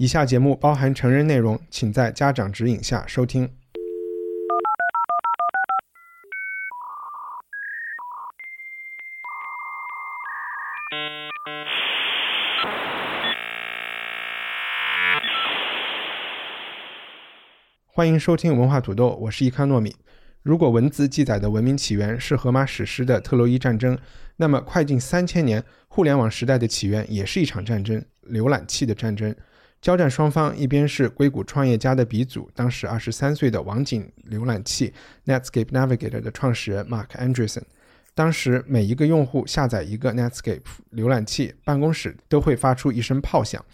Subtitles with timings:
[0.00, 3.50] 以下节目包含成人内容，请在家长指引下收听。
[17.92, 19.94] 欢迎收听文化土豆，我是伊康糯米。
[20.42, 23.98] 如果文字记载的文明起源是荷马史诗的特洛伊战争，
[24.38, 29.36] 那么快近三千年，互联网时代的起源也是一场战争——浏览器的战争。
[29.80, 34.92] 交战双方一边是硅谷创业家的鼻祖，当时二十三岁的网景浏览器
[35.24, 37.62] Netscape Navigator 的创始人 Mark Andreessen。
[38.14, 40.60] 当时每一个用户下载一个 Netscape
[40.92, 43.64] 浏览器，办公室都会发出一声炮响。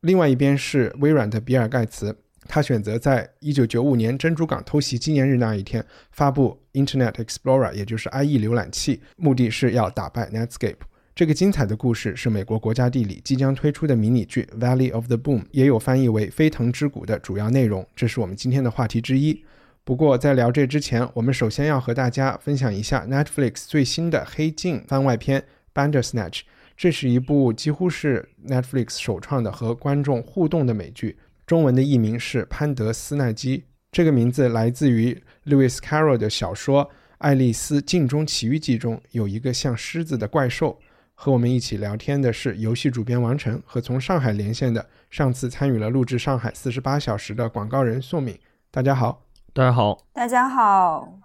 [0.00, 2.16] 另外一边是微软的比尔盖茨。
[2.48, 10.78] 他选择在1995年珍珠港偷袭纪念日那一天发布 Internet Explorer，也就是 IE 浏览器，目的是要打败 Netscape。
[11.14, 17.86] 这个精彩的故事是美国国家地理即将推出的迷你剧《Valley of the Boom》，也有翻译为《飞腾之谷》的主要内容。
[17.94, 19.44] 这是我们今天的话题之一。
[19.84, 25.38] 不过在聊这之前，我们首先要和大家分享一下 Netflix 最新的《黑镜》番外篇
[25.74, 26.30] 《Bandersnatch》。
[26.78, 31.18] 这是一部几乎是 Netflix 首创的和观众互动的美剧。
[31.44, 36.86] 中文的译名是潘德斯奈基，这个名字来自于 Lewis Carroll 的小说
[37.18, 40.80] 《爱丽丝镜中奇遇记》中有一个像狮子的怪兽。
[41.24, 48.36] 和我们一起聊天的是游戏主编王晨和从上海连线的上次参与了录制《上海四十八小时》的广告人宋敏。
[48.72, 51.20] 大家好，大家好，大家好。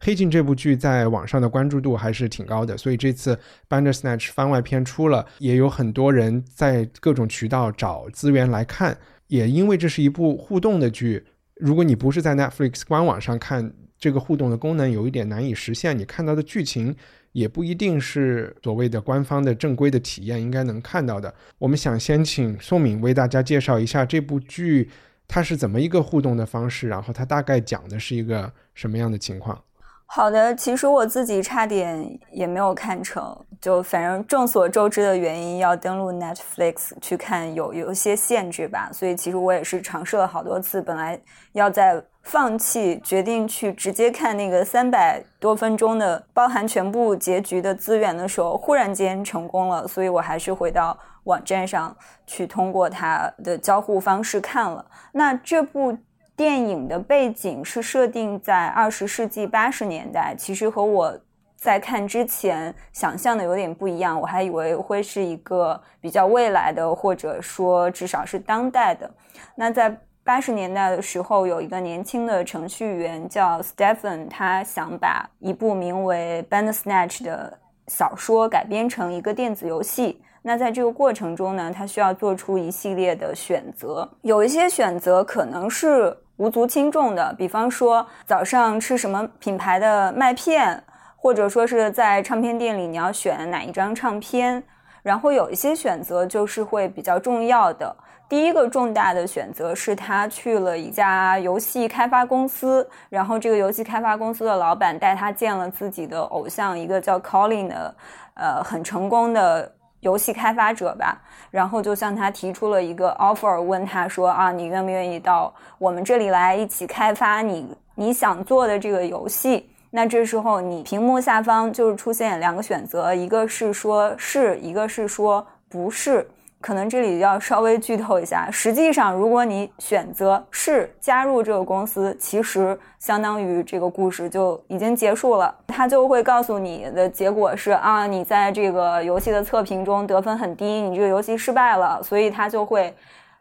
[0.00, 8.98] 黑镜这部剧在网上的关注度还是挺高的，所以这次 Bandersnatch 番外篇出了，也有很多人在各种渠道找资源来看。
[9.28, 15.98] 也因为这是一部互动的剧，如果你不是在 Netflix 官网上看，这个互动的功能有一点难以实现。
[15.98, 16.94] 你看到的剧情
[17.32, 21.32] 也不一定是所谓的官方的正规的体验应该能看到的。
[21.58, 24.90] 我们想先请宋敏为大家介绍一下这部剧，
[25.26, 29.62] 它是怎么一个互动的方式，然后它大概讲的是一个什么样的情况。
[30.10, 41.20] 好的，其实我自己差点也没有看成，就反正众所周知的原因，要登录 Netflix 去看有有一些限制吧，所以其实我也是尝试了好多次，本来
[41.52, 51.96] 要在放弃，决定去直接看那个三百多分钟的包含全部结局的资源的时候，忽然间成功了，所以我还是回到网站上
[52.26, 54.84] 去通过它的交互方式看了。
[55.12, 55.98] 那这部。
[56.38, 61.12] 电影的背景是设定在二十世纪八十年代，其实和我
[61.56, 64.20] 在看之前想象的有点不一样。
[64.20, 69.10] 我还以为会是一个比较未来的，或者说至少是当代的。
[69.56, 80.20] 那在八十年代的时候，有一个年轻的程序员叫 Stephen，他想把一部名为《Band Snatch》的小说改编成一个电子游戏。
[80.42, 86.14] 那在这个过程中呢，他需要做出一系列的选择，有一些选择可能是。
[86.36, 90.80] 无足轻重的，比方说早上吃什么品牌的麦片，
[91.16, 94.62] 或者说是在唱片店里你要选哪一张唱片，
[95.02, 97.96] 然后有一些选择就是会比较重要的。
[98.28, 107.94] 第一个重大的选择是他去了一家游戏开发公司，然后这个游戏开发公司的老板带他见了自己的偶像，一个叫 Colin 的，
[108.34, 109.72] 呃，很成功的。
[110.00, 119.68] 游戏开发者吧，然后就向他提出了一个 offer，问他说啊，你愿不愿意到我们这里来一起开发你你想做的这个游戏？
[119.90, 126.24] 那这时候你屏幕下方就是出现两个选择，一个是说是，一个是说不是。
[126.60, 135.54] 可能这里要稍微剧透一下，实际上，如果你选择是加入这个公司，其实相当于这个故事就已经结束了。
[135.68, 142.92] 他就会告诉你的结果是啊，你在这个游戏的测评中得分很低，你这个游戏失败了，所以他就会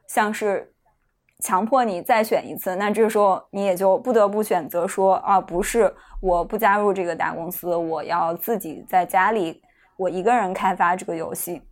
[0.05, 0.71] 像是
[1.39, 2.75] 强迫你再选一次。
[2.75, 5.91] 那这时候你也就不得不选择说啊，不是，
[6.21, 9.59] 我不加入这个大公司，我要自己在家里
[9.97, 11.63] 我一个人开发这个游戏。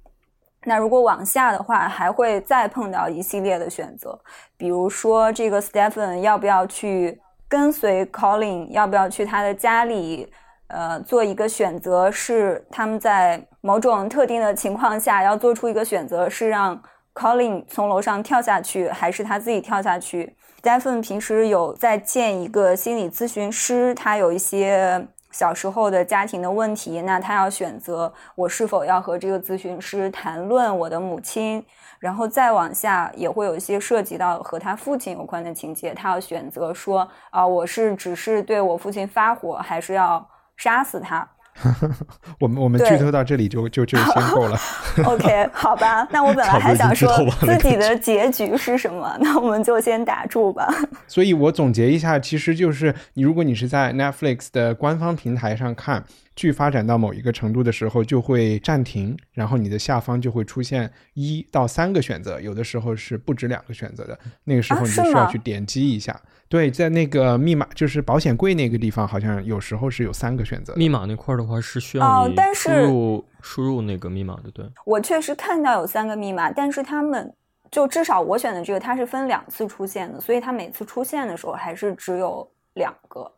[0.65, 4.19] 那如果往下的话，还会再碰到一系列的选择，
[4.57, 10.31] 比如说这个 Stephen 要不要去跟随 Colin，要不要去他的家里
[10.67, 16.81] 呃，做一个选择是他们在某种特定的情况下要做出一个选择，是让
[17.13, 31.61] Colin 从楼上跳下去，还是他自己跳下去？Stephen 平时有在见一个心理咨询师，他有一些小时候的家庭的问题，那他要选择我是否要和这个咨询师谈论我的母亲，
[31.99, 40.25] 然后再往下也会有一些涉及到和他父亲有关的情节，他要选择说啊，我是只是对我父亲发火，还是要。
[40.57, 41.27] 杀死他，
[42.39, 44.59] 我们我们剧透到这里就就就先够了。
[45.05, 47.09] OK，好吧， 那我本来还想说
[47.41, 50.67] 自己的结局是什么，那我们就先打住吧。
[51.07, 56.03] 所以我总结一下，其实就是你如果你是在 Netflix 的官方平台上看。
[56.35, 64.19] 剧发展到某一个程度的时候，就会暂停，然后你的下方就会出现一到三个选择，有的时候是不止两个选择的。
[64.43, 66.13] 那个时候你就需要去点击一下。
[66.55, 70.73] 对，在那个密码就是保险柜那个地方，好像有时候是有三个选择。
[70.77, 74.49] 密码那块的话是需要你输入输入那个密码的。
[74.51, 77.29] 对，我确实看到有三个密码，但是他们
[77.69, 83.29] 就至少我选的这个，它是分两次出现的，所以它每次出现的时候还是只有两个。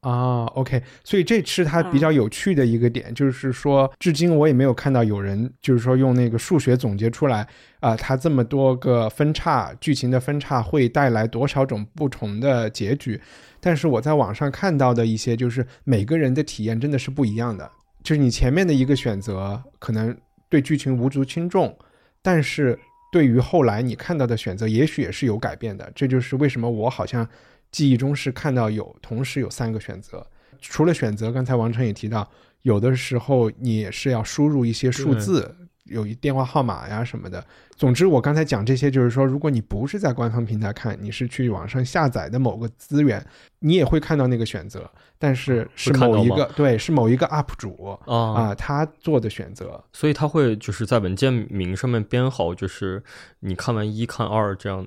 [0.00, 7.46] 啊，OK，所以这是它比较有趣的一个点，就是说，至今我也没有看到有人就是说用那个数学总结出来
[7.80, 13.20] 啊，它这么多个分叉剧情的分叉会带来多少种不同的结局。
[13.60, 17.70] 但是我在网上看到的一些，就是每个人的体验真的是不一样的。
[18.02, 20.16] 就是你前面的一个选择可能
[20.48, 21.76] 对剧情无足轻重，
[22.22, 22.78] 但是
[23.12, 25.92] 对于后来你看到的选择，也许也是有改变的。
[25.94, 27.28] 这就是为什么我好像。
[27.70, 30.26] 记忆中是看到有同时有三个选择，
[30.60, 32.28] 除了选择，刚才王成也提到，
[32.62, 37.44] 有的时候你也是要输入一些数字，有一电话号码呀什么的。
[37.76, 43.24] 总之，我刚才讲这些，就是说，如果你不是在官方平台看，你是去网上下载的某个资源，
[43.60, 53.02] 你也会看到那个选择，但是是某一个对，是某一个 UP 主啊他做的选择，所以他会就是在文件名上面编号，就是
[53.38, 54.86] 你看完一看二这样。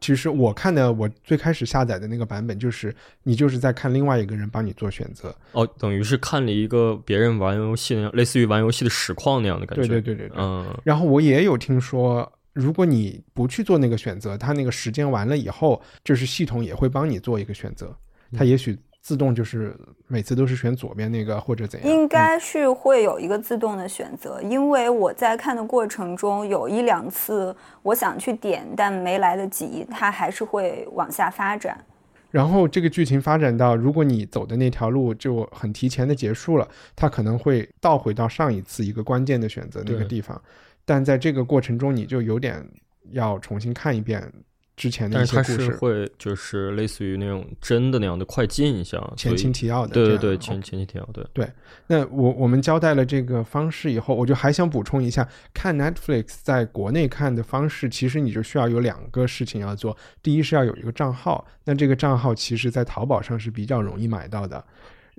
[0.00, 9.86] 其实我看的，我最开始下载的那个版本，就是你就是在看另外一个人帮你做选择哦，等于是看了一个别人玩游戏那样，类似于玩游戏的实况那样的感觉。
[9.86, 10.66] 对对对对，嗯。
[10.84, 17.96] 然后我也有听说，如果你不去做那个选择，它那个时间完了以后，就是系统也会帮你做一个选择，
[18.36, 18.78] 它也许。
[19.04, 19.76] 自动就是
[20.08, 21.88] 每次都是选左边那个或者怎样？
[21.90, 31.78] 应该是会有一个自动的选择，因为我在看的过程中有一两次我想去点，但没来得及，它还是会往下发展。
[32.30, 36.66] 然后这个剧情发展到，如果你走的那条路就很提前的结束了，
[36.96, 40.40] 它可能会倒回到上一次一个关键的选择那个地方，
[40.86, 42.66] 但在这个过程中你就有点
[43.10, 44.32] 要重新看一遍。
[44.76, 51.48] 之前的一些故事会就是类似于那种真的那样的快进一下前情提要的，对对对，前前情提要，对对。
[51.86, 59.96] 那我我们交代了这个方式以后，我就还想补充一下，看 Netflix 在国内看的方式，其实你就需要有两个事情要做。
[60.22, 64.64] 第一是要有一个账号，那这个账号其实在淘宝上是比较容易买到的，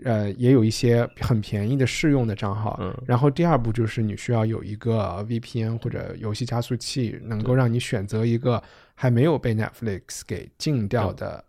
[0.04, 2.78] 呃，也有一些很便宜的试用的账号。
[2.82, 2.94] 嗯。
[3.06, 8.62] 然后第二步就是你需要有一个 VPN 或者游戏加速器，能够让你选择一个。
[8.96, 11.44] 还没有被 Netflix 给禁掉的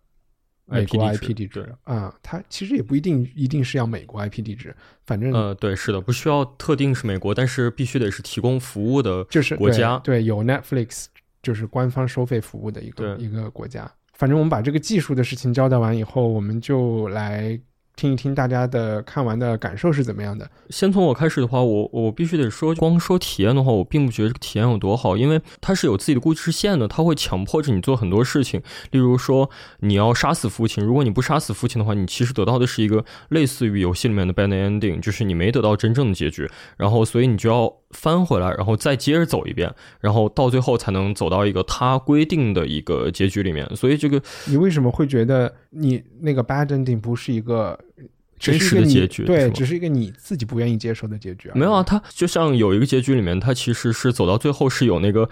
[0.65, 11.05] 美国 IP 地址啊，它其实也不一定一定是要美国 IP 地址，反正呃，对，是的，不需要特定是美国，但是必须得是提供服务的，就是国家，对，有 Netflix
[11.41, 13.89] 就是官方收费服务的一个一个国家。
[14.13, 17.59] 反正我们把这个技术的事情交代完以后，我们就来。
[17.97, 20.47] 听一听大家的看完的感受是怎么样的？
[20.69, 28.61] 先从我开始的话，我我必须得说，光说体验的话，我并不觉得体验有多好，因为它是有自己的故事线的，它会强迫着你做很多事情。
[28.91, 29.49] 例如说，
[29.79, 36.47] 你要杀死父亲，如果你不杀死父亲的话，你其实得到的是一个类似于游戏里面的 bad ending，就是你没得到真正的结局。
[36.77, 43.65] 然后，所以你就要翻回来，然后再接着走一遍，然后到最后才能走到一个他规定的一个结局里面。
[43.75, 47.79] 所以，这个你为什么会觉得你那个 bad ending 不是一个？
[48.39, 51.49] 真实的结局对，只是一个你自己不愿意接受的结局。
[51.55, 55.27] 没有啊，他就像有一个结局里面，他其实是走到最后是有那个。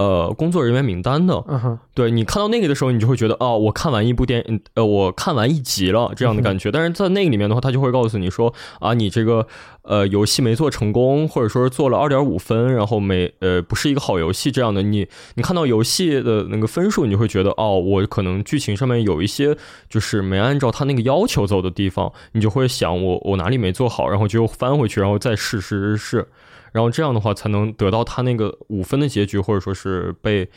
[0.00, 1.44] 呃，工作人员名单的，
[1.92, 6.72] 对你看到那个的时候，你就会觉得哦，我看完一部电影，呃，我看完一集了这样的感觉。
[6.72, 9.46] 但是在那个里面的话，他就会告诉你说啊，你这个
[9.82, 14.80] 呃游戏没做成功，或者说是做了二点五分，然后没呃不是一个好游戏这样的。
[14.80, 19.54] 你你看到游戏的那个分数，你就会觉得哦，我可能剧情上面有一些
[19.90, 26.26] 就是没按照他那个要求走的地方，你就会想我我哪里没做好，然后就翻回去，然后再试试试。
[26.72, 30.48] 然后这样的话才能得到他那个五分的结局，或者说是被，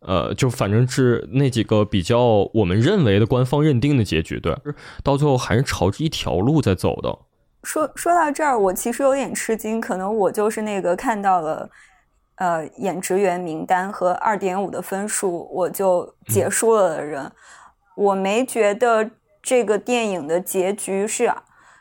[0.00, 4.56] 呃，就反正是那几个比较我们认为的官方认定的结局，对，
[5.04, 7.18] 到最后还是朝着一条路在走的。
[7.62, 11.68] 说说到这儿，我其实有点吃惊，可能我就是那个看到了
[12.36, 17.30] 呃演职员名单和二点五的分数我就结束了的人。
[17.96, 19.10] 我没觉得
[19.42, 21.30] 这个电影的结局是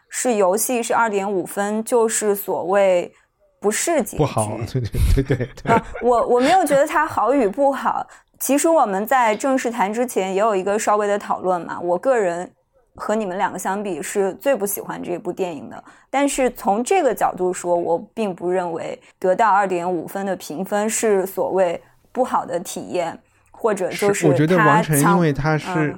[0.10, 3.14] 是游戏是二点五分，就是所谓
[3.60, 4.18] 不是结局。
[4.18, 5.82] 不好，对对对对对。
[6.02, 8.06] 我我没有觉得它好与不好。
[8.40, 11.80] 其实我们在正式谈之前也有一个稍微的讨论嘛。
[11.80, 12.50] 我个人
[12.96, 15.84] 和你们两个相比是最不喜欢这部电影的。
[16.10, 23.18] 但是从这个角度说，我并不认为得到二点五分的评分是所谓不好的体验，
[23.52, 25.96] 或者就是我觉得王晨因为他是。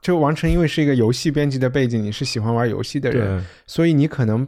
[0.00, 4.44] 就王晨，因为是一个游戏编辑的背景，你是喜欢玩游戏的人，所以你可能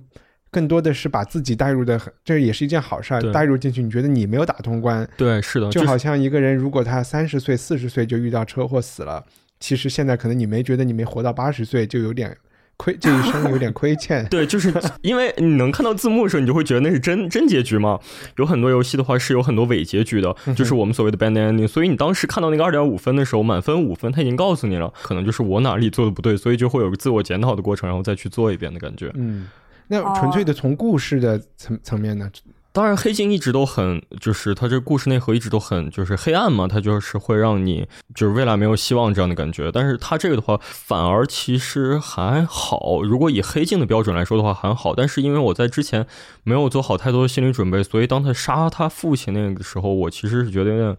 [0.54, 3.32] 更多的是把自己带入的，这也是一件好事儿。
[3.32, 9.24] 带入进去，你觉得你没有打通关，对，是的，就好像一个人如果他三十岁、四十岁就遇到车祸死了，
[9.58, 12.36] 其实现在可能你没觉得你没活到八十岁，就有点。
[12.76, 18.00] 亏这一生有点亏欠， 对，就是因为你能看到字幕的时候，你就会觉得那是真真结局嘛。
[18.36, 21.68] 有很多游戏的话是有很多伪结局的，就是我们所谓的 bad ending。
[21.68, 29.08] 所以你当时看到那个二点五分的时候，满分五分，他已经告诉你了，可能就是我哪里做的不对，所以就会有个自我检讨的过程，然后再去做一遍的感觉。
[29.14, 29.46] 嗯，
[29.88, 32.30] 那纯粹的从故事的层层面呢？
[32.72, 37.86] 当然，黑镜一直都很，就是它这故事内核一直都很，就是黑暗嘛，它就是会让你
[38.16, 39.70] 就是未来没有希望这样的感觉。
[39.70, 43.02] 但是它这个的话，反而其实还好。
[43.04, 44.92] 如果以黑镜的标准来说的话，还好。
[44.92, 46.04] 但是因为我在之前
[46.42, 50.96] 没有做好太多的心理准备，所以当他杀他父亲那个时候，我其实是觉得有点。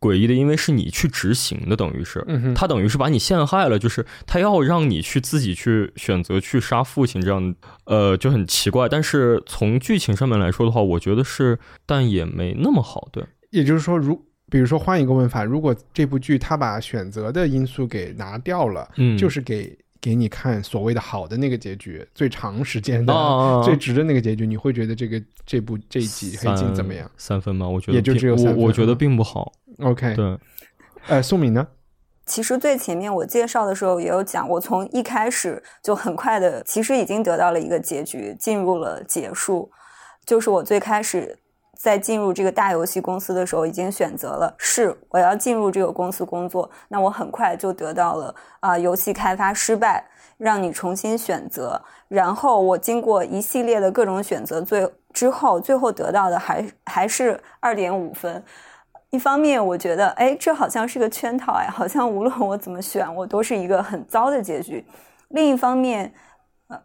[0.00, 2.24] 诡异的，因为是你去执行的，等于是，
[2.54, 8.88] 他等于是把你陷害了，就是他要让你去自己去选择去杀父亲，这样，呃，就很奇怪。
[8.88, 13.24] 但是从剧情上面来说的话，我觉得是，但也没那么好，对。
[13.50, 14.14] 也就是说，如
[14.50, 19.76] 比如说换一个问法，如果这部剧他把选择的因素给拿掉了，嗯，就是给。
[20.00, 27.10] 给你看所谓的好的那个结局，最长时间的、最值的那个结局，你会觉得这个这部这一集黑镜怎么样？
[27.16, 27.68] 三分吗？
[27.68, 28.56] 我觉得也就只有三分。
[28.56, 29.52] 我觉得并不好。
[29.80, 30.38] OK，对。
[31.08, 31.66] 呃，宋敏呢？
[32.26, 39.70] 其实最前面我介绍的时候也有讲，我从一开始就很快的，其实已经得到了一个结局，进入了结束。
[40.24, 41.38] 就是我最开始。
[41.76, 46.68] 在进入这个大游戏公司的时候，已经选择了是我要进入这个公司工作。
[46.88, 50.04] 那我很快就得到了啊，游戏开发失败，
[50.38, 51.80] 让你重新选择。
[52.08, 58.42] 然后我经过一系列的各种选择，最之后最后得到的还还是二点五分。
[59.10, 64.84] 一方面我觉得，哎，这好像是个圈套哎，好像无论我怎么选，我都是一个很糟的结局。
[65.28, 66.12] 另一方面。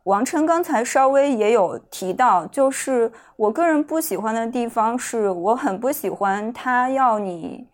[0.03, 7.67] 王琛刚才稍微也有提到，就是我个人不喜欢的地方，是我很不喜欢他要你，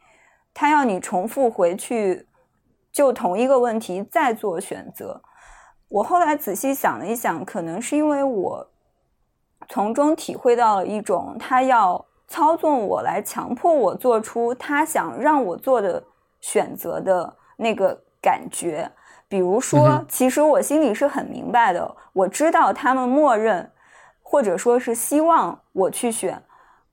[0.53, 2.25] 他要你重复回去，
[2.93, 5.21] 就同一个问题再做选择。
[5.89, 8.69] 我后来仔细想了一想，可能是因为我
[9.67, 16.01] 从中体会到了一种他要操纵我来强迫我做出他想让我做的
[16.39, 18.89] 选择的那个感觉。
[19.29, 23.72] 比如说，其实我心里是很明白的，我知道他们默认，
[24.22, 26.41] 或者说是希望我去选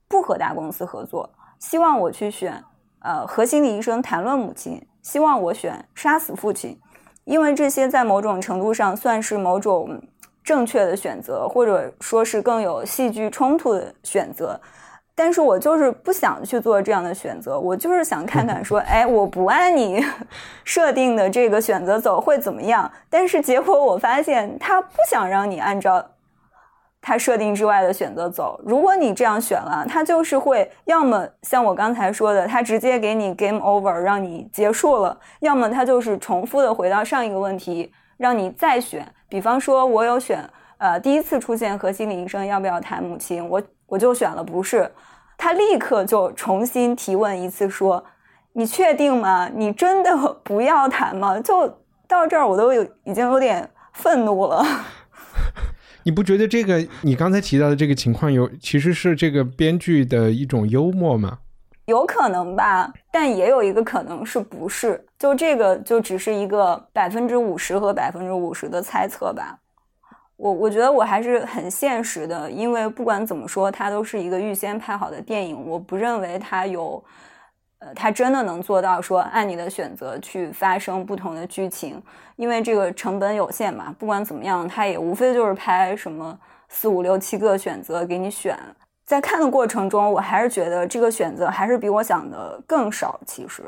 [0.09, 2.65] 不和大公司合作，希望我去选
[3.01, 6.81] 呃和心理医生谈论母亲，希望我选杀死父亲，
[7.25, 10.03] 因为这些在某种程度上算是某种
[10.43, 14.61] 正确的选择，或者说是更有戏剧冲突的选择。
[15.17, 20.05] 但是我就是不想去做这样的选择，我就是想看看说， 哎，我不按你
[20.65, 22.91] 设定的这个选择走会怎么样？
[23.09, 26.05] 但是结果我发现他不想让你按照
[27.01, 28.61] 他设定之外的选择走。
[28.65, 39.07] 如果你这样选了，他就是会要么像我刚才说的，他直接给你 game over，让你结束了；要么他就是重复的回到上一个问题，让你再选。
[39.29, 40.45] 比方说，我有选，
[40.79, 43.63] 呃，第一次出现和心理医生要不要谈母亲，我。
[43.95, 44.91] 我就选了不是，
[45.39, 48.05] 他立刻就重新提问一次，说
[48.55, 49.49] ：“你确定吗？
[49.55, 51.69] 你真的不要谈吗？”就
[52.09, 54.65] 到这儿，我都有已经有点愤怒了。
[56.03, 61.39] 你不觉得这个你刚才提到的这个情况有其实是这个编剧的一种幽默吗？
[61.87, 65.07] 有可能吧，但也有一个可能是不是？
[65.21, 69.61] 就这个就只是一个百分之五十和百分之五十的猜测吧。
[70.37, 75.67] 我我觉得我还是很现实的，因为不管怎么说，它都是一个预先拍好的电影。
[75.67, 77.03] 我不认为它有，
[77.79, 82.03] 呃，它真的能做到说按你的选择去发生不同的剧情，
[82.35, 83.95] 因为这个成本有限嘛。
[83.99, 86.37] 不管怎么样，它也无非就是拍什么
[86.69, 88.59] 四五六七个选择给你选。
[89.07, 93.21] 在看的过程中，我还是觉得这个选择还是比我想的更少。
[93.25, 93.63] 其实，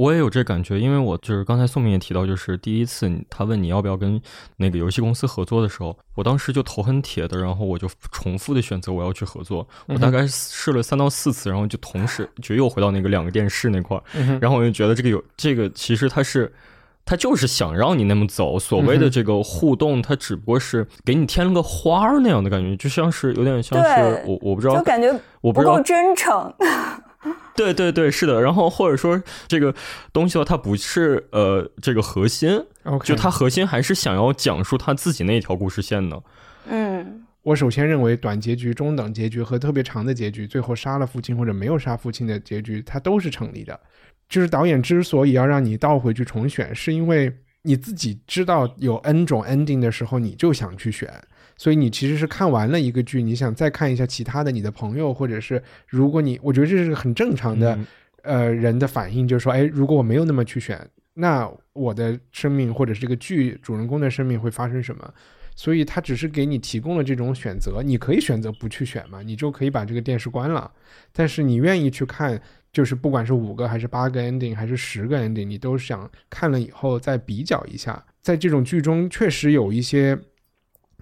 [0.00, 4.18] 我也有这感觉，因为我就是刚才宋明也提到，就是第一次他问你要不要跟
[4.56, 9.68] 那个游戏公司合作的时候，我当时就头很铁的，然后我就重复的选择我要去合作。
[9.86, 14.02] 我大概试了三到四次，然后就同时就又回到那个两个电视那块儿，
[14.40, 16.50] 然后我就觉得这个有这个其实他是
[17.04, 26.50] 他就是想让你那么走，所谓的这个互动，他只不过是给你添了个花儿那样的感觉，就像是有点像是我我不知道，就感觉我不够真诚。
[27.54, 28.40] 对对对，是的。
[28.40, 29.74] 然后或者说这个
[30.12, 32.64] 东西的话，它不是呃这个核心，
[33.04, 36.18] 就它核心还是想要讲述他自己那一条故事线呢。
[36.66, 43.78] 嗯，我首先认为短结局、中等结局和特别长的结局，最后杀了父亲或者没有杀父亲的结局，它都是成立的。
[44.28, 47.30] 就是导演之所以要让你倒回去重选，是因为
[47.62, 51.12] 你自己知道有 N 种 ending 的时候，你就想去选。
[51.56, 57.78] 所以你其实是看完了一个剧，你想再看一下其他的你的朋友，或者是如果你，我觉得这是个很正常的，
[58.22, 65.12] 呃，人的反应，就是说，哎，如果我没有那么去选，那我的生命或者是这个剧主人公的生命会发生什么？
[65.54, 70.72] 所以他只是给你提供了这种选择，你可以选择不去选嘛，你就可以把这个电视关了。
[71.12, 72.40] 但是你愿意去看，
[72.72, 78.04] 就是不管是五个还是八个 ending 还是十个 ending，你都想看了以后再比较一下。
[78.20, 80.18] 在这种剧中，确实有一些。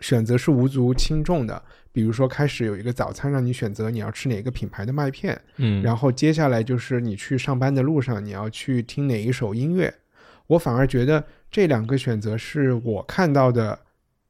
[0.01, 1.61] 选择是无足轻重的，
[1.91, 9.93] 比如说开始有一个早餐让你选择你要吃哪个品牌的麦片，嗯，然后接下来就是你去上班的路上你要去听哪一首音乐，
[10.47, 13.77] 我反而觉得这两个选择是我看到的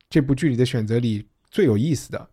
[0.09, 2.29] 这部剧里的选择里最有意思的，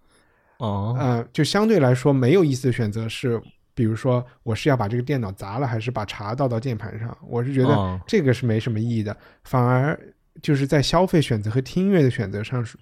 [0.60, 3.42] 哦，呃，就相对来说没有意思的选择是，
[3.76, 10.00] 比如说我是要把这个电脑砸了，还是把茶倒到键盘上，我是觉得这个是没什么意义的，反而
[10.42, 12.76] 就是在消费选择和听音乐的选择上是。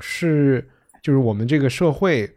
[0.00, 0.68] 是，
[1.00, 2.28] 就是我们这个社会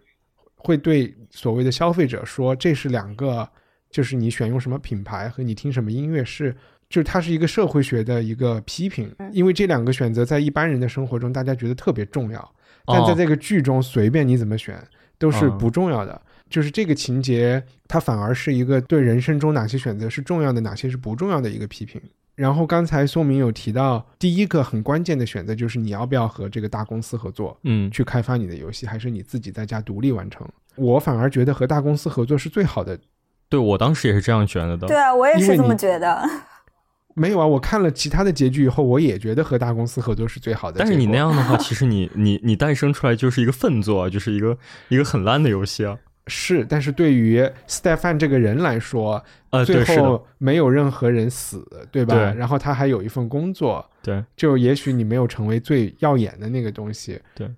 [0.56, 3.50] 会对所谓的消费者说，这是两个，
[3.90, 6.56] 就是你选用什么品牌和你听什么音乐是，
[6.88, 14.80] 就是它是一个社会学的一个批评，因为这两个选择在一般人的生活中大家觉得特别重要，但在这个剧中随便你怎么选
[15.18, 22.02] 都是不重要的，就是这个情节它反而是一个对人生中哪些选择是重要的，哪些是不重要的一个批评。
[22.36, 30.48] 然后刚才宋明有提到，第一个很关键的选择就是你要不要和这个大公司合作，嗯，去开发你的游戏，还是你自己在家独立完成？
[30.76, 33.00] 我反而觉得和大公司合作是最好的。
[33.50, 34.86] 对我当时也是这样觉得的。
[34.86, 36.22] 对啊，我也是这么觉得。
[37.16, 40.78] 没有啊，我看了其他的结局以后，我也觉得和大公司合作是最好的。
[40.78, 44.56] 但是你那样的话， 其实你你你诞生出来就是一个粪作，就是一个
[44.90, 45.98] 一个很烂的游戏啊。
[46.28, 52.34] 是，但是对于 Stefan 这个人来说，呃，最后没有任何人死，对吧？
[52.34, 57.50] 然后他还有一份工作，对，就也许你没有成为最耀眼的那个东西，对。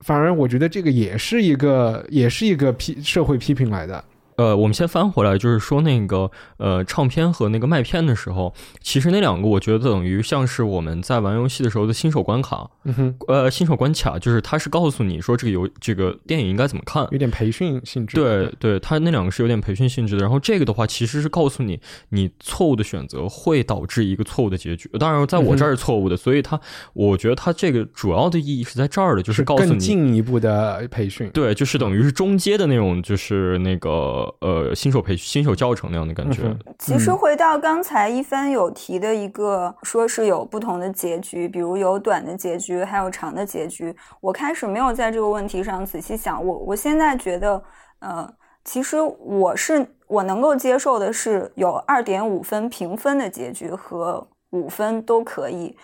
[0.00, 4.04] 反而我觉得这个也是一个，也是一个批社会批评来的。
[4.36, 18.16] 呃，我们先翻回来，就是说那个呃，唱片和那个麦片的时候，其实那两个我觉得等于像是我们在玩游戏的时候的新手关卡，嗯哼，呃，新手关卡就是它是告诉你说这个游这个电影应该怎么看，有点培训性质。
[18.16, 20.22] 对对，它那两个是有点培训性质的。
[20.22, 24.90] 然后这个的话，其实是告诉你你错误的选择会导致一个错误的结局。
[24.98, 26.60] 当然，在我这儿是错误的，所以它
[26.92, 31.30] 我觉得它这个主要的意义是在这儿的，就是告诉你更进一步的培训。
[31.30, 34.25] 对，就是等于是中阶的那种，就是那个。
[34.40, 36.54] 呃，新手培新手教程那样的感觉。
[36.78, 43.94] 其实回到刚才一帆有提的一个，说是有不同的结局，比如有短的结局，还有长的结局。
[44.20, 47.62] 我开始没有在这个问题上仔细想，我我现在觉得，
[48.00, 48.32] 呃，
[48.64, 55.76] 其实我是我能够接受的是有二点五分评分的结局和五分都可以，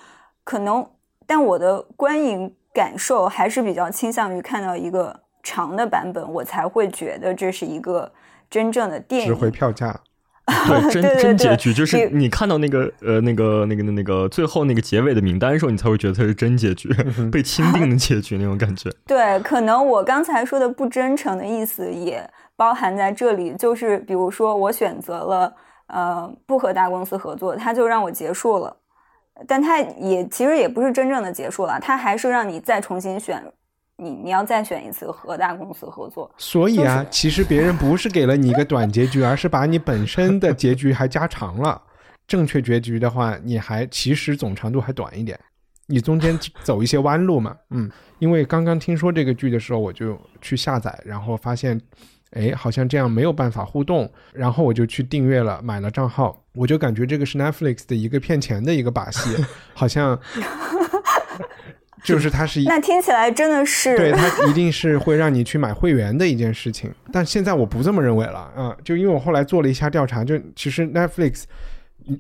[0.44, 0.87] 可能，
[1.26, 5.20] 但我的观影感受还是比较倾向于看到一个。
[5.44, 8.09] 长的版本，我才会觉得这是一个
[8.53, 9.29] 真正的电影。
[9.29, 9.99] 值回票价，
[10.69, 16.91] 对，真真结局就是你看到那个呃那个那个那个最后那个结尾的名单的时候，你才会觉得它是真结局，
[17.33, 18.91] 被钦定的结局那种感觉。
[19.09, 25.55] 对，可能我刚才说的不真诚的意思也包含在这里，就是比如说我选择了
[25.87, 28.77] 呃不和大公司合作，他就让我结束了，
[29.49, 33.43] 但他也其实也不是真正的结束了，他还是让你再重新选。
[34.03, 41.81] 你你要再选一次和大公司合作，所以啊，其实别人不是给了你一个短结局，而是把你本身的结局还加长了。
[42.27, 45.38] 正确结局的话，你还其实总长度还短一点，
[45.87, 47.55] 你中间走一些弯路嘛。
[47.71, 51.81] 嗯，因为刚刚听说这个剧的时候，我就去下载，然后发现，
[52.31, 59.31] 哎，好像这样没有办法互动，然后我就去订阅了，买了账号，我就感觉这个是 Netflix 的一个骗钱的一个把戏，
[59.75, 60.19] 好像。
[62.03, 68.77] 就是它是一 那听起来真的是对它一定是会让你去买会员的一件事情， 但现在我不这么认为了啊！
[68.85, 71.45] 就因为我后来做了一下调查，就其实 Netflix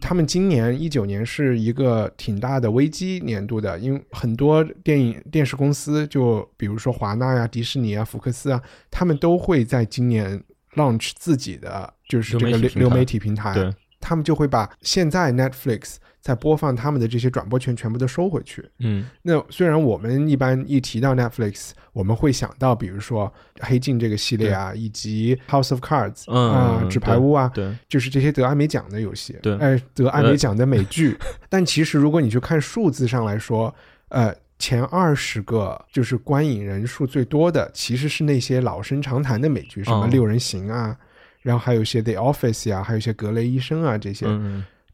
[0.00, 10.40] 他们今年一九年是一个挺大的危机年度的，因为很多电影电视公司，就比如说华纳呀、迪士尼啊、福克斯啊，他们都会在今年
[10.76, 15.94] launch 自己的就是这个流流媒体平台，对，他们就会把现在 Netflix。
[16.22, 18.64] 在播放他们的这些转播权全部都收回去。
[18.78, 31.18] 嗯，那虽然我们一般一提到 Netflix，我们会想到比如说黑镜这个系列啊，以及 House of Cards 啊，纸牌屋啊，对，就是这些得艾美奖的游戏，对，哎，得艾美奖的美剧。
[31.50, 33.74] 但其实如果你去看数字上来说，
[34.10, 40.96] 呃，前二十个就是观影人数最多的，其实是那些老生常谈的美剧，什么六人行啊，
[41.42, 44.26] 然后还有一些 The Office 呀，还有一些格雷医生啊这些。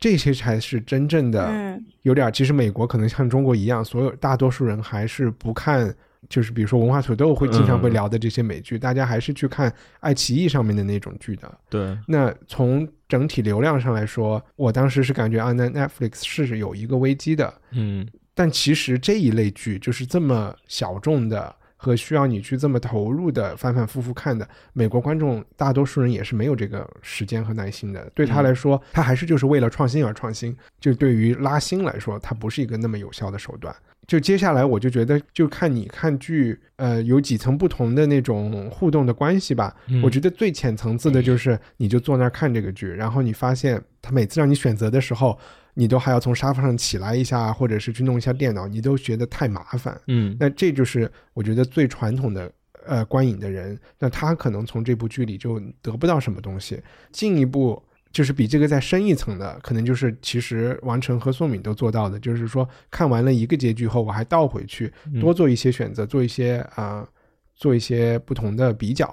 [0.01, 2.33] 这些才是真正的，有点。
[2.33, 5.93] 其实美国可能像中国一样，所有大多数人还是不看，
[6.29, 11.53] 就是比如说文化土豆会经常会聊的这些美剧，大家还是去看爱奇艺上面的那种剧的。
[11.69, 11.99] 对。
[12.07, 17.53] 那从整体流量上来说，我当时是感觉啊，那 Netflix 是有一个危机的。
[17.73, 18.07] 嗯。
[18.37, 21.53] 但其实这一类剧就是这么小众的。
[21.81, 28.11] 和需要你去这么投入的反反复复看的美国观众，大多数人也是没有这个时间和耐心的。
[28.15, 30.55] 对他来说，他还是就是为了创新而创新。
[30.81, 33.75] 就对于拉新来说，它不是一个那么有效的手段。
[34.07, 39.75] 就接下来，我就觉得，就看你看剧，呃，有几层不同的那种互动的关系吧。
[40.03, 45.39] 我觉得最浅层次的就是，你就坐那儿看这个剧，然后你发现他每次让你选择的时候。
[45.79, 49.97] 你都还要从沙发上起来一下，或者是去弄一下电脑，你都觉得太麻烦。
[50.09, 52.51] 嗯，那这就是我觉得最传统的
[52.85, 56.83] 呃观影的人，那他可能从这部剧里就得不到什么东西。
[57.13, 67.07] 进一步就是比这个再深一层的，可能就是其实王晨和宋敏都做到的，就是说看完了一个结局后，我还倒回去多做一些选择，做一些啊，
[67.55, 69.07] 做一些不同的比较。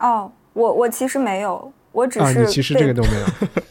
[0.00, 3.26] 哦，我我其实没有，我只是你其实这个都没有。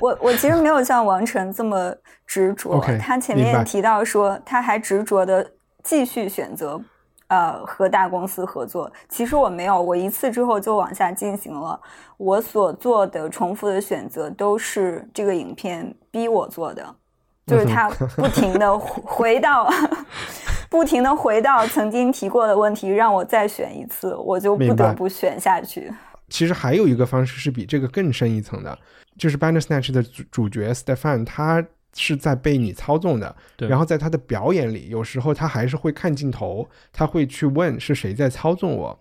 [0.00, 1.94] 我我其实没有像王晨这么
[2.26, 2.80] 执着。
[3.00, 5.44] 他前面提到说，他还执着的
[5.82, 6.80] 继续选择，
[7.26, 8.90] 呃，和大公司合作。
[9.08, 11.78] 其实我没有，我一次之后就往下进行了。
[12.16, 16.94] 我所做的重复的选择，都是这个影片逼我做的，
[17.46, 19.68] 就是他不停的 回到，
[20.70, 25.92] 不停的回到曾经提过的问题，让我再选一次，我就不得不选下去。
[26.28, 28.78] 其实还有一个方式是比这个更深一层的。
[29.18, 33.34] 就是《Bandersnatch》的主主角 Stefan，他是在被你操纵的。
[33.56, 33.68] 对。
[33.68, 38.98] 然后在他的表演里，有时候他还是会看镜头，他会去问是谁在操纵我。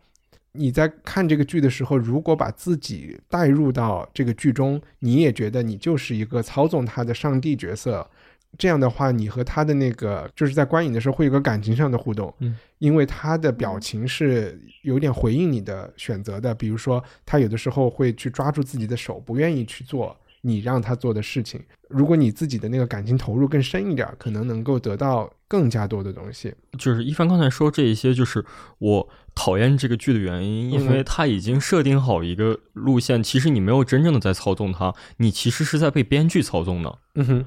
[0.54, 8.10] 你在看这个剧的时候，如果把自己带入到这个剧中，你也觉得你就是一个操纵他的上帝角色。
[8.58, 16.54] 这样的话，你和他的那个就是在观影的时候会有个感情上的互动，嗯，因为他的表情是有点回应你的选择的。
[16.56, 21.62] 比如说，他有的时候会去抓住自己的手，不愿意去做你让他做的事情。
[21.90, 26.54] 如果你自己的那个感情投入更深一点，可能能够得到更加多的东西。
[26.78, 28.44] 就是一帆刚才说这一些，就是
[28.80, 36.98] 我讨厌这个剧的原因，因为他已经设定好一个路线，其实你没有真正的在操纵他，你其实是在被编剧操纵的。
[37.16, 37.46] 嗯哼。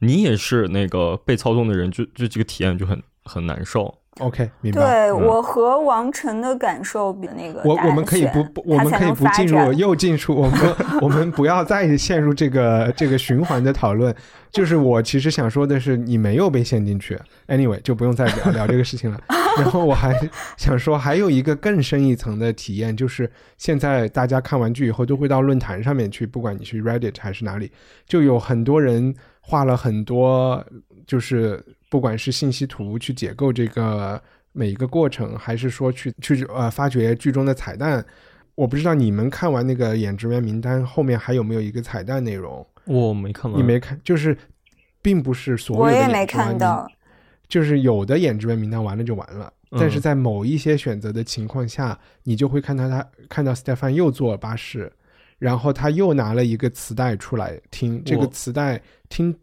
[0.00, 3.94] 你也是那个被操纵的人，就就这个体验就很很难受。
[4.18, 5.08] OK，明白。
[5.08, 14.14] 对我和王晨的感受比那个我我们可以不，我们可以不进入又进入我们 我们不要再陷入这个这个循环的讨论。
[14.50, 17.18] 就是我其实想说的是，你没有被陷进去。
[17.48, 19.18] Anyway，就不用再聊聊这个事情了。
[19.58, 20.12] 然后我还
[20.56, 27.70] 想说，还有一个更深一层的体验，就是现在大家看完剧以后都会到论坛上面去，不管你去 Reddit 还是哪里，
[28.06, 29.14] 就有很多人。
[29.44, 30.64] 画了很多，
[31.04, 31.60] 就是
[31.90, 38.06] 不管是信息图去解构这个每一个过程，还是说去去呃发掘剧中的彩蛋，
[38.54, 42.64] 我不知道你们看完那个演职员名单后面还有没有一个彩蛋内容？
[42.84, 44.38] 我没看完，你没看，就是
[45.02, 46.88] 并不是所有的我也没看到，
[47.52, 54.90] 就是有的演职员名单完了就完了，但是在某一些选择的情况下，你就会看到他看到 Stefan 又坐巴士。
[55.38, 59.36] 然后他又拿了一个磁带出来听，这个磁带听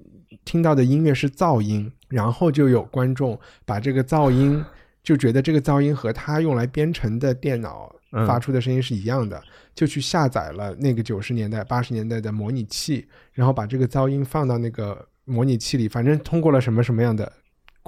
[0.43, 4.63] 听到的音乐是噪音，然后就有观众把这个噪音
[5.03, 7.93] 就觉得这个噪音和他用来编程的电脑
[8.25, 9.39] 发出的声音是一样的，
[9.75, 17.29] 就去下载了那个九十年代、八十年代的模拟器，然后把这个噪音放到那个模拟器里，反正通过了什么什么样的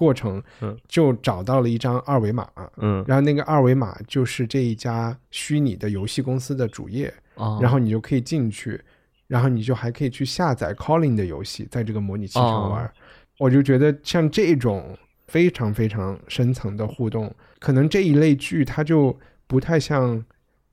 [0.02, 0.42] 过程，
[0.88, 7.14] 就找到了一张二维码，嗯，然后那个二维码就是这一家虚拟的游戏公司的主页。
[7.60, 8.80] 然后你就可以进去，
[9.26, 12.94] 然后你就还可以去下载 Calling 的游戏，在这个模拟器上玩。
[13.40, 14.96] 我就觉得像这种
[15.28, 20.24] 非常非常深层的互动，可能这一类剧它就不太像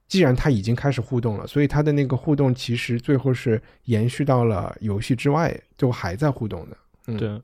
[0.08, 6.76] 既然它已经开始互动了，所以它的那个互动其实最后是延续到了游戏之外，就还在互动的。
[7.06, 7.40] 嗯，对。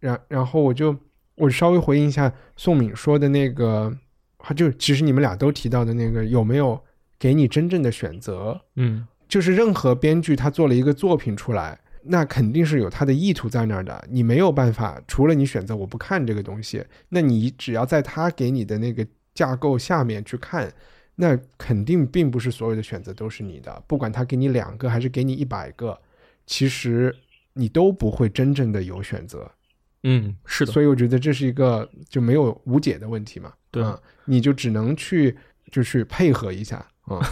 [0.00, 0.96] 然然后我就
[1.36, 3.96] 我稍微回应一下宋敏说的那个，
[4.56, 6.80] 就其实你们俩都提到的那个有没有
[7.18, 8.60] 给你真正的选择？
[8.76, 14.04] 嗯，就是任何编剧他做了一个作品出来，那肯定是有他的意图在那儿的。
[14.10, 20.72] 你没有办法，除了你选择我不看这个东西，那你只要在他给你的那个架构下面去看。
[21.16, 26.00] 那肯定并不是所有的选择都是你的，不管他给你两个还是给你一百个，
[26.46, 27.14] 其实
[27.52, 29.50] 你都不会真正的有选择。
[30.02, 30.72] 嗯，是的。
[30.72, 33.52] 所以我觉得这是一个就没有无解的问题嘛。
[33.70, 33.84] 对，
[34.24, 35.36] 你就只能去
[35.70, 37.18] 就去配合一下啊。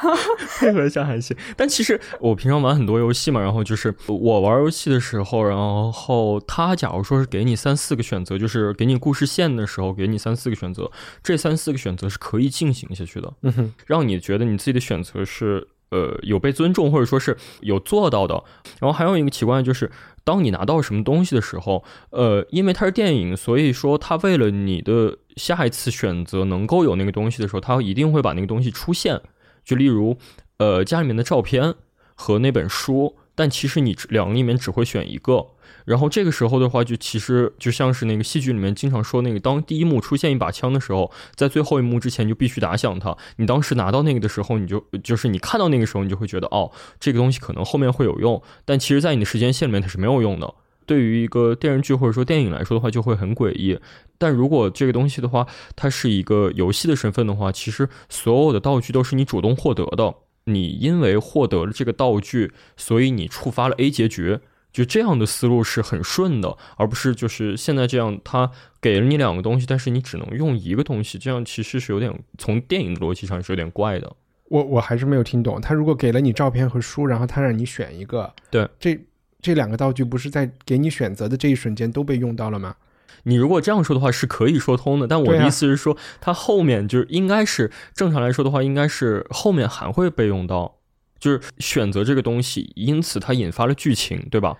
[0.60, 5.58] 配合一下还行，但其实我平常玩很多游戏嘛，然后就是我玩游戏的时候，然
[5.92, 10.88] 后他假如说是给你三四个选择，就是给你故事线的时候，给你三四个选择，
[11.20, 18.42] 这三四个选择是可以进行下去的，嗯哼，让你觉得你自己的选择是呃有被尊重，或者说是有做到的。
[18.80, 19.90] 然后还有一个奇怪就是，
[20.24, 29.20] 当你拿到什么东西的时候，呃，因为它是电影，所以说他为了你的下一次选择能够有那个东西的时候，他一定会把那个东西出现。
[29.64, 30.18] 就例如，
[30.58, 31.74] 呃，家里面的照片
[32.14, 35.46] 和那本书，但其实你两个里面只会选一个。
[35.88, 43.16] 然后这个时候的话，就其实就像是那个戏剧里面经常说那个，当第一幕出现一把枪的时候，在最后一幕之前就必须打响它。
[43.36, 46.70] 你当时拿到那个的时候，你就就是你看到那个时候，你就会觉得哦，
[47.00, 48.42] 这个东西可能后面会有用。
[48.66, 50.54] 但其实，在你的时间线里面，它是没有用的。
[50.84, 53.78] 对于一个电视剧或者说电影来说的话，就会很诡异。
[54.18, 60.14] 但如果这个东西的话，它是一个游戏的身份的话，其实所有的道具都是你主动获得的。
[60.44, 64.38] 你因为获得了这个道具，所以你触发了 A 结局，
[64.78, 74.14] 就这样的思路是很顺的，而不是就是现在这样，他给了你两个东西，但是你只能用一个东西，这样其实是有点从电影的逻辑上是有点怪的。
[74.44, 78.98] 我我还是没有听懂，他如果给了你照片和书，然后他让你选一个，对，这。
[79.40, 82.74] 这两个道具不是在给你选择的这一瞬间都被用到了吗？
[83.22, 90.77] 你如果这样说的话是可以说通的，但我的意思是说，它后面就是应该是正常来说的话，应该是后面还会被用到，
[91.18, 94.56] 就是选择这个东西，因此它引发了剧情，对吧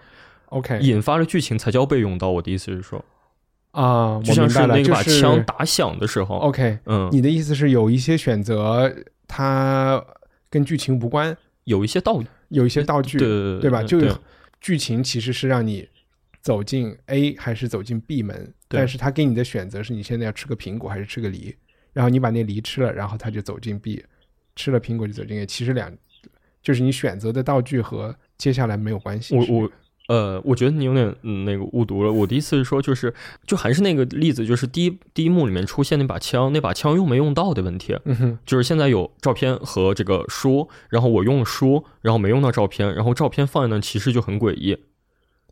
[0.47, 2.31] ？OK，引发了剧情才叫被用到。
[2.31, 3.05] 我的意思是说，
[3.73, 8.95] 啊，就像是那把枪打响的时候，OK，嗯，你的意思是有一些选择
[9.27, 10.05] 它
[10.51, 13.83] 跟剧情无关，有一些道具，有一些道具，对对吧？
[13.83, 14.01] 就。
[14.61, 15.89] 剧情其实是让你
[16.43, 21.55] 走进 A 还是走进 B 门，但是他给你的选择是你现在要吃个苹果还是吃个梨，
[21.93, 24.05] 然后你把那梨吃了，然后他就走进 B，
[24.57, 25.47] 吃了苹果就走进 A。
[25.47, 25.89] 其实两
[26.63, 29.37] 就是你选择的道具和接下来没有关系。
[29.37, 29.71] 我我
[30.09, 32.11] 呃，我觉得你有点嗯那个误读了。
[32.11, 33.13] 我的意思是说，就是
[33.47, 37.95] 就还是那个例子，就是第一第一幕里面出现那把枪，那把枪用没用到的问题。
[38.07, 44.79] 嗯哼，就是现在有照片和这个书，然后我用了书，然后没用到照片，然后照片放在那，其实就很诡异。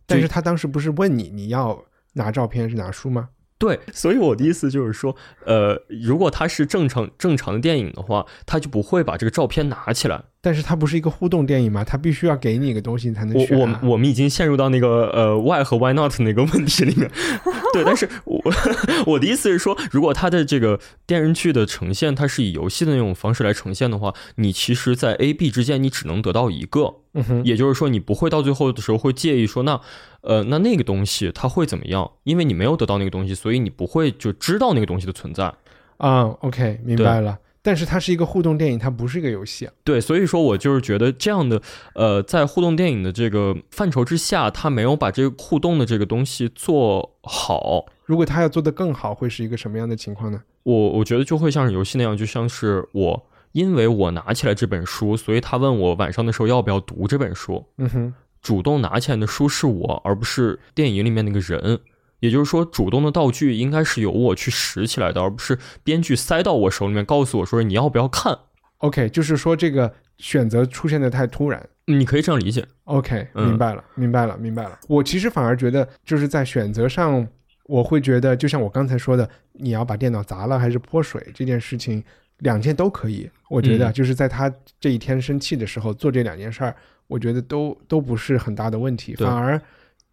[0.06, 3.28] 但是他当时不是问你你要拿照片是拿书吗？
[3.58, 10.24] 对，所以我的意思就是说，呃，如果他是正常正常的电影的话，他就不会把这个照片拿起来。
[10.46, 11.82] 但是它不是一个互动电影嘛？
[11.82, 13.58] 它必须要给你一个东西才能选。
[13.58, 17.10] 我我我们已经陷入到那个呃 why 和 why not 那个问题里面。
[17.74, 18.40] 对，但是我
[19.04, 26.94] 我的意思是说，如果它的这个电视剧的呈现，它是以游戏的那种方式来呈现的话，你其实，在 A B 之间，你只能得到一个。
[27.14, 27.44] 嗯哼。
[27.44, 29.80] 也就是说，你不会到最后的时候会介意说，那
[30.20, 32.08] 呃那那个东西它会怎么样？
[32.22, 35.52] 因为你没有得到那个东西，所以你不会就知道那个东西的存在。
[35.96, 37.36] 啊，OK，明白了。
[37.66, 39.68] 但是它是一个互动电影，它不是一个游戏。
[39.82, 41.60] 对，所以说我就是觉得这样的，
[41.96, 47.86] 呃，在互动电影的这个范畴之下，它没有把这个互动的这个东西做好。
[48.04, 50.40] 如果它要做得更好，会是一个什么样的情况呢？
[50.62, 57.64] 我我觉得就会像是游戏那样，就像是我，因为我拿起来这本书，所以他问我晚上的时候要不要读这本书。
[57.78, 61.80] 嗯哼，主动拿起来的书是我，而不是电影里面那个人。
[62.20, 68.38] 也就是说，主动的道具应该是由我去拾起来的，而不是编剧塞到我手里面，告诉我说你要不要看。
[68.78, 72.66] OK，就是说这个选择出现的太突然，你可以这样理解。
[72.84, 74.78] OK，明白了，明白了，明白了。
[74.88, 77.26] 我其实反而觉得，就是在选择上，
[77.64, 82.02] 我会觉得，就像我刚才说的，你要把电脑砸了还是泼水这件事情，
[82.38, 83.30] 两件都可以。
[83.48, 86.74] 我觉得就是在他这一天生气的时候做这两件事儿，
[87.06, 89.14] 我觉得都都不是很大的问题。
[89.14, 89.60] 反而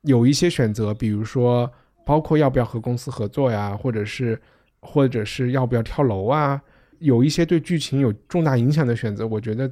[0.03, 1.71] 有一些选择，比如说。
[2.05, 4.39] 包括要不要和公司合作呀，或者是，
[4.81, 6.61] 或者是要不要跳楼啊，
[6.99, 9.71] 有一些对剧情有重大影响的选择，我觉得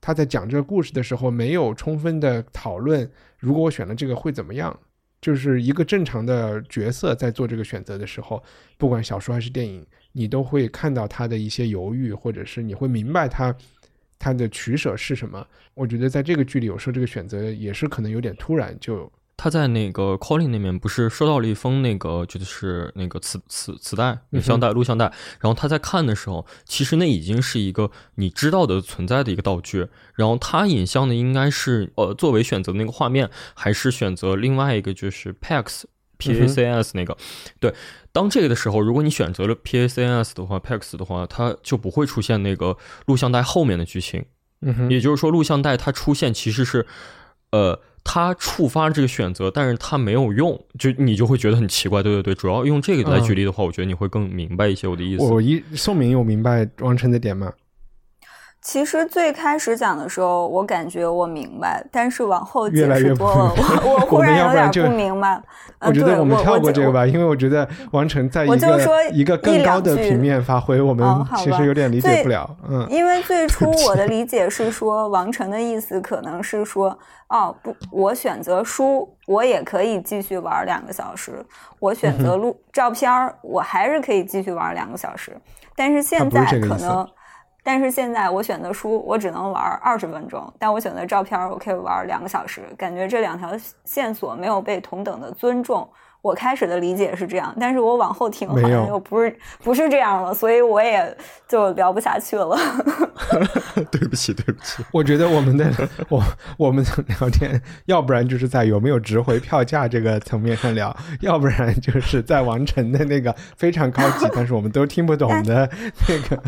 [0.00, 4.78] 他在讲这个故事的时候没有充分的讨论，如果我选了这个会怎么样？
[5.20, 8.42] 就是一个正常的角色在做这个选择的时候，
[8.78, 13.54] 不管小说还是电影，你都会看到他的一些犹豫，或者是你会明白他
[14.18, 15.46] 他的取舍是什么。
[15.74, 19.12] 我觉得在这个剧里，有时候这个选择也是可能有点突然就。
[19.42, 25.06] 他在那个 Colin 那边不是收到了一封那个就是那个磁磁磁带、影像带、录像带，
[25.40, 29.88] 然后他在看的时候，其实那已经是一个你知道的存在的一个道具。
[30.14, 35.84] 然后他影像的应该是呃作为选择那个画面，还是选择另外一个就是 PAX
[36.18, 37.16] P A C S 那个？
[37.58, 37.74] 对，
[38.12, 42.76] 当这个的时候，如果你选择了 P A C S 的话，PAX 的话，它就不会出现那个
[43.06, 44.22] 录像带后面的剧情。
[44.60, 46.86] 嗯哼，也就是说，录像带它出现其实是
[47.52, 47.80] 呃。
[48.02, 52.02] 他触发这个选择，但是他没有用，就你就会觉得很奇怪。
[52.02, 55.24] 对对对，主要用这个来举例的话，我觉得你会更明白一些我的意思。
[55.24, 57.52] 我一宋明有明白王晨的点吗？
[58.62, 65.40] 其实最开始讲的时候，我感觉我明白，但是往后越来越多了， 我我忽然有点不明白。
[65.80, 72.54] 我觉得我们跳过这个吧，因为我觉得王晨在一个一个更高的平面发挥，我们其实有点理解不了。
[72.68, 76.96] 嗯，因为最 初我的理解是说，王晨的意思可能是说，
[77.28, 81.32] 哦不，我选择书，我也可以继续玩两个小时；
[81.78, 85.34] 我选择录照片儿，我还是可以继续玩两个小时。
[85.74, 87.08] 但是现在可能。
[87.62, 92.62] 但是现在我选的书，我只能玩二十分钟；但我选择照片，我可以玩两个小时。
[92.76, 93.50] 感觉这两条
[93.84, 95.88] 线索没有被同等的尊重。
[96.22, 101.16] 我开始的理解是这样，但是我往后听好像又不是不是这样了，所以我也
[101.48, 102.56] 就聊不下去了。
[103.90, 104.84] 对不起，对不起。
[104.92, 105.66] 我觉得我们的
[106.08, 106.22] 我
[106.58, 115.68] 我们聊天，要不然就是在有没有值回票价这个层面上聊，要不然就是在王晨的那个非常高级，但是我们都听不懂的
[116.08, 116.42] 那个。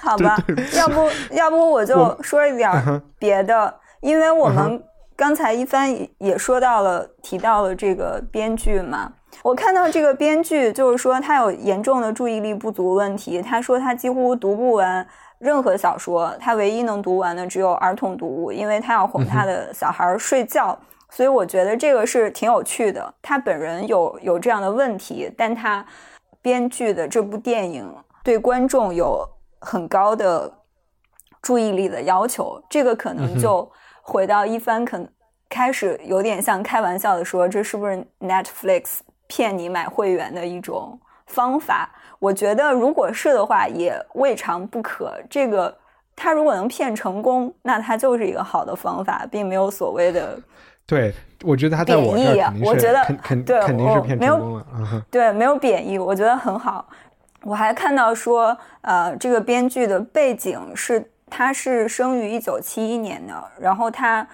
[0.00, 0.36] 好吧，
[0.76, 2.70] 要不要不我就说一点
[3.18, 4.82] 别的，因为我们。
[5.22, 9.12] 刚才一帆也说到了，提到了这个编剧嘛。
[9.44, 13.40] 我看到这个编剧就是说他有严重的注意力不足问题。
[13.40, 15.06] 他说他几乎读不完
[15.38, 20.76] 任何小说，他唯一能读完的只有儿童读物，因为他要哄他的小孩睡觉。
[21.08, 23.14] 所以我觉得这个是挺有趣的。
[23.22, 25.86] 他本人有有这样的问题，但他
[26.40, 27.88] 编剧的这部电影
[28.24, 29.24] 对观众有
[29.60, 30.52] 很高的
[31.40, 33.70] 注意力的要求，这个可能就。
[34.04, 35.08] 回到一番，可能
[35.48, 41.88] 开始有点像开玩笑的说，这是不是 Netflix 骗你买会员的一种方法？
[42.18, 45.14] 我觉得如果是的话，也未尝不可。
[45.30, 45.74] 这个
[46.16, 50.36] 他如果能骗成功，那他就是一个好的方法，并没有所谓的。
[50.84, 54.66] 对，我觉得他在我这儿我觉得肯肯对，肯定是骗成功了。
[55.10, 56.88] 对，没有贬义，我觉得很好。
[57.42, 61.08] 我还看到说，呃，这个编剧的背景是。
[61.34, 64.26] 他是生于一九七一年的，然后他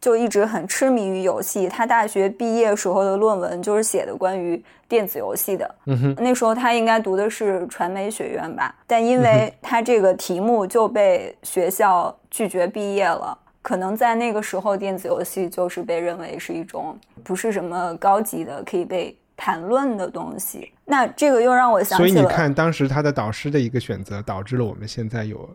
[0.00, 1.68] 就一直很痴迷于游戏。
[1.68, 5.74] 他大学毕业时候的论文就是写的关于电子游戏的。
[5.86, 13.38] 嗯哼，那时候他应该读的是传媒学院吧，但因为他这个题目就被学校拒绝毕业了。
[13.62, 20.72] 可能在那个时候，电子游戏就是被认为是一种不是什么高级的可以被谈论的东西。
[20.84, 25.48] 那这个又让我想起了，所以你看，当时他的导师的一个选择，导致了我们现在有。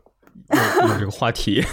[0.49, 1.63] 有这个话题，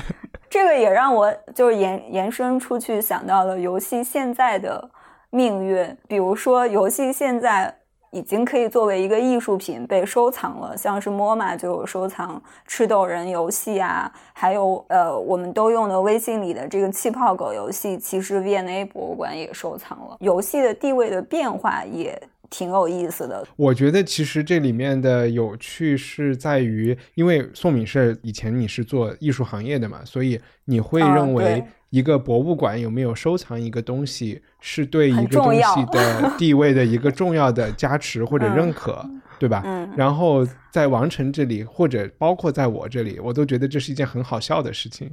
[0.48, 4.90] 这个也让我就是延延伸出去想到了游戏现在的
[5.30, 5.96] 命运。
[6.08, 7.74] 比如说，游戏现在
[8.10, 20.16] 已经可以作为一个艺术品被收藏了，像是 MoMA 就有收藏吃豆人游戏啊，还有呃，我们都用的微信里的这个气泡狗游戏，其实 V&A 博物馆也收藏了。
[20.20, 22.20] 游戏的地位的变化也。
[22.52, 39.02] 挺有意思的，我觉得其实这里面的有趣是在于，因为宋敏是以前你是做艺术行业的嘛，所以你会认为一个博物馆有没有收藏一个东西，是对一个东西的 地位的一个重要的加持或者认可，
[39.38, 39.62] 对吧？
[39.64, 39.90] 嗯。
[39.96, 45.10] 然后在王晨这里，或者包括在我这里，我都觉得这是一件很好笑的事情。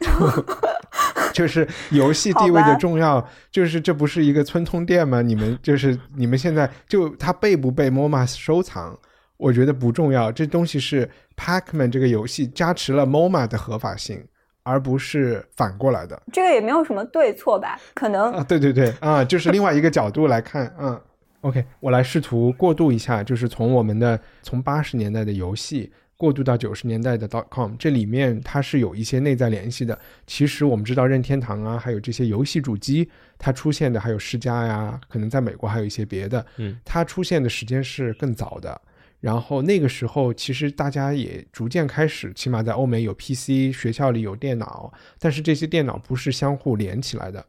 [1.32, 5.22] 就是游戏地位的重要，就是这不是一个村通店吗？
[5.22, 8.98] 你们就是你们现在就它被不被 MoMA 收藏，
[9.36, 10.30] 我觉得不重要。
[10.30, 14.22] 这东西是 Pacman 这个游戏加持了 MoMA 的合法性，
[14.62, 16.20] 而不是反过来的。
[16.32, 17.78] 这个也没有什么对错吧？
[17.94, 21.00] 可能啊，对对对啊，就是另外一个角度来看，嗯
[21.40, 25.92] ，OK，我来试图过渡一下，就是从我们的从八十年代的游戏。
[26.22, 29.98] 过渡到九十年代的 dot com，这里面它是有一些内在联系的。
[30.24, 36.46] 其实我们知道任天堂啊，还有这些游戏主机，它出现的还有世嘉呀，可能在美国还有一些别的。
[36.58, 38.80] 嗯，它出现的时间是更早的。
[39.18, 47.44] 然后那个时候，其实大家也逐渐开始，起码在欧美有 PC，学校里有电脑，但是这些电脑不是相互连起来的。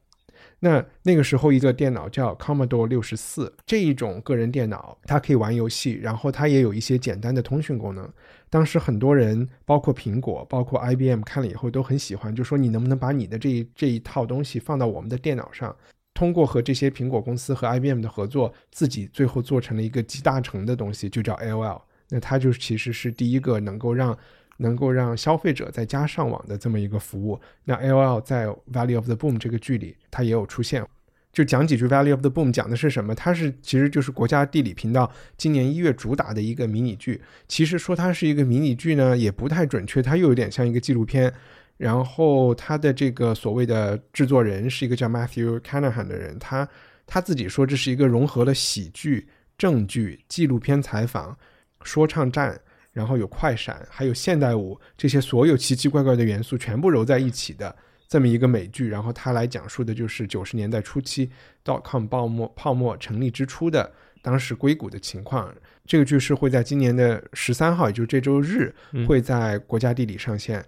[0.62, 8.10] 那那个时候，一个电脑叫 Commodore 六十四，这一种个人电脑，它可以玩游戏，然后它也有一些简单的通讯功能。
[8.54, 15.76] 当时很多人，包括苹果、包括 IBM 看了以后都很喜欢，就说你能不能把你的这一这一套东西放到我们的电脑上？
[16.14, 21.82] 通过和这些苹果公司和 IBM 的合作，自己最后做成了一个集大成的东西，就叫 AOL。
[22.10, 24.16] 那它就其实是第一个能够让
[24.58, 27.42] 能够让消费者在家上网的这么一个服务。
[27.64, 30.86] 那 AOL 在《Valley of the Boom》这个剧里，它也有出现。
[31.34, 33.14] 就讲几句《Valley of the Boom》讲的是什么？
[33.14, 37.20] 它是其实就是国家地理频道今年一月主打的一个迷你剧。
[37.48, 41.34] 其实说它是一个迷你剧呢，也不太准确，它又有点像一个纪录片。
[41.76, 46.70] 然后他的这个所谓的制作人是一个叫 Matthew Canahan 的人，他
[47.08, 49.28] 他自己说这是一个融合了喜剧、
[49.58, 51.36] 正剧、纪录片采访、
[51.82, 52.62] 说唱战，
[52.92, 57.76] 然后有快闪，还有现代舞这些所有奇奇怪怪的元素全部揉在一起的
[58.14, 58.90] 这么一个美剧。
[58.90, 61.32] 然后它来讲述的就是九十年代初期
[61.66, 63.92] dotcom 泡沫泡沫成立之初的
[64.22, 65.52] 当时硅谷的情况。
[65.84, 68.72] 这个剧是会在今年的十三号，也就是这周日
[69.08, 70.64] 会在国家地理上线。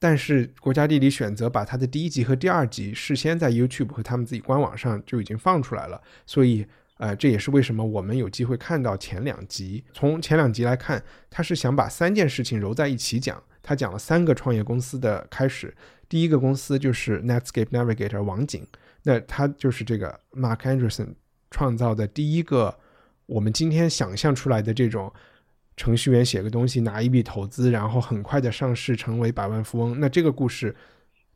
[0.00, 6.66] 但是国家地理选择把它的第一集和第二集事先在 YouTube 和他们自己官网上就已经放出来了，所以
[6.98, 9.84] 呃这也是为什么我们有机会看到前两集。
[9.92, 13.40] 从前两集来看，他是想把三件事情揉在一起讲。
[13.64, 15.72] 他讲了三个创业公司的开始，
[16.12, 18.66] 第一个公司就是 Netscape Navigator 网景，
[19.02, 21.14] 那他就是这个 Mark Anderson
[21.50, 22.78] 创造的第一个
[23.24, 25.10] 我们今天想象出来的这种。
[25.74, 29.98] 程序员写个东西，拿一笔投资，然后很快的上市，成为百万富翁。
[29.98, 30.76] 那这个故事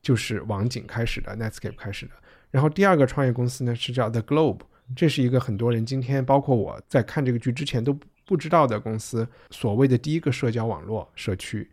[0.02, 2.12] 就是网景开始的，Netscape 开始的。
[2.50, 4.60] 然后第二个创业公司呢是叫 The Globe，
[4.94, 11.66] 这是一个很多人今天包括我在看这个剧之前都不知道的公司，所谓的第一个社交网络社区。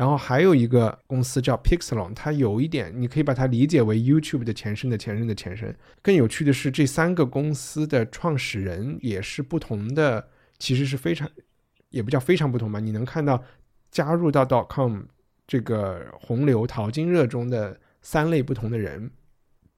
[0.00, 5.76] 然后还有一个公司叫 Pixelon，它有一点你可以把它理解为 YouTube 的前身的前身的前身。
[6.00, 10.26] 更有趣的是，这三个公司的创始人也是不同的，
[10.58, 11.28] 其实是非常。
[11.90, 13.44] 也不叫非常不同吧，你能看到
[13.90, 15.02] 加入到 .com
[15.46, 19.10] 这个洪流淘金热中的三类不同的人，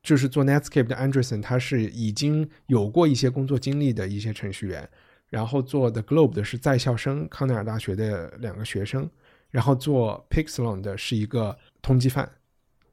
[0.04, 4.88] 就是做 Netscape 的 Anderson，他是已经有过一些工作经历的一些程序员，
[5.30, 9.10] 然后做 The Globe 的是在校生，康奈尔大学的两个学生，
[9.52, 12.28] 然后做 Pixelon 的是一个通缉犯，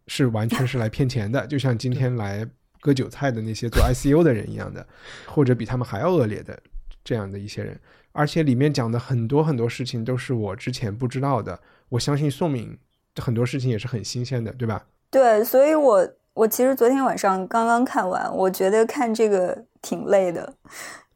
[0.06, 2.48] 是完全是来骗钱的，就像今天来
[2.82, 4.86] 割韭菜的那些做 ICU 的人一样的，
[5.26, 6.62] 或者比他们还要恶劣的
[7.04, 7.80] 这样的一些人。
[8.12, 12.78] 而且里面讲的很多很多事情都是我之前不知道的，我相信宋敏
[13.16, 14.86] 很多事情也是很新鲜的，对吧？
[15.10, 20.54] 对，所以我我其实昨天晚上刚刚看完，我觉得看这个挺累的，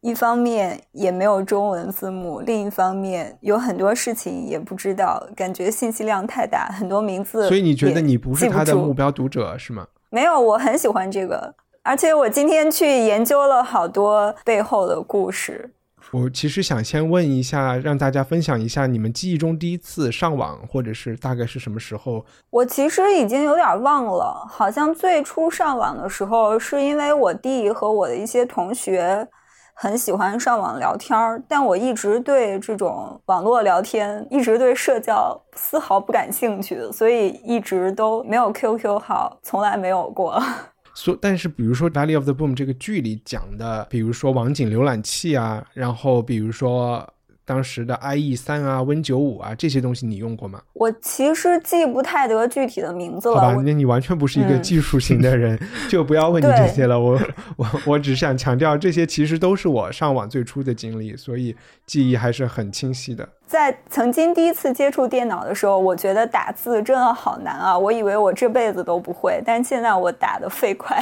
[0.03, 7.47] 一方面也没有中文字幕，另一方面有很多事情也不知道，感觉信息量太大，很多名字。
[7.47, 9.87] 所以你觉得你不是他的目标读者是吗？
[10.09, 15.73] 没有，我很喜欢这个，而且我今天去研究了好多背后的故事。
[16.11, 22.25] 我其实想先问一下，让大家分享一下你们记忆中第一次上网，或者是大概是什么时候？
[22.49, 29.25] 我其实已经有点忘了，好像最初上网的时候，是因为我弟和我的一些同学
[29.83, 40.41] 很喜欢上网聊天儿，但我一直对这种网络聊天，一直对社交丝毫不感兴趣，所以一直都没有 QQ 号，从来没有过。
[40.95, 47.05] 所但是，比如说《Valley of the Boom》这个剧里讲的，比如说网景浏览器啊，然后比如说。
[47.45, 50.61] 当时的 IE 三啊，Win 九五啊，这些东西你用过吗？
[50.73, 53.35] 我其实记不太得具体的名字了。
[53.35, 56.99] 好吧，那你完全不是一个技术型的人， 就不要问你这些了。
[56.99, 57.19] 我
[57.57, 63.27] 我我只想强调，这些其实都是我上网最初的经历，所以记忆还是很清晰的。
[63.45, 67.77] 在曾经第一次接触电脑的时候，我觉得打字真的好难啊！
[67.77, 70.97] 我以为我这辈子都不会，但现在我打的飞快。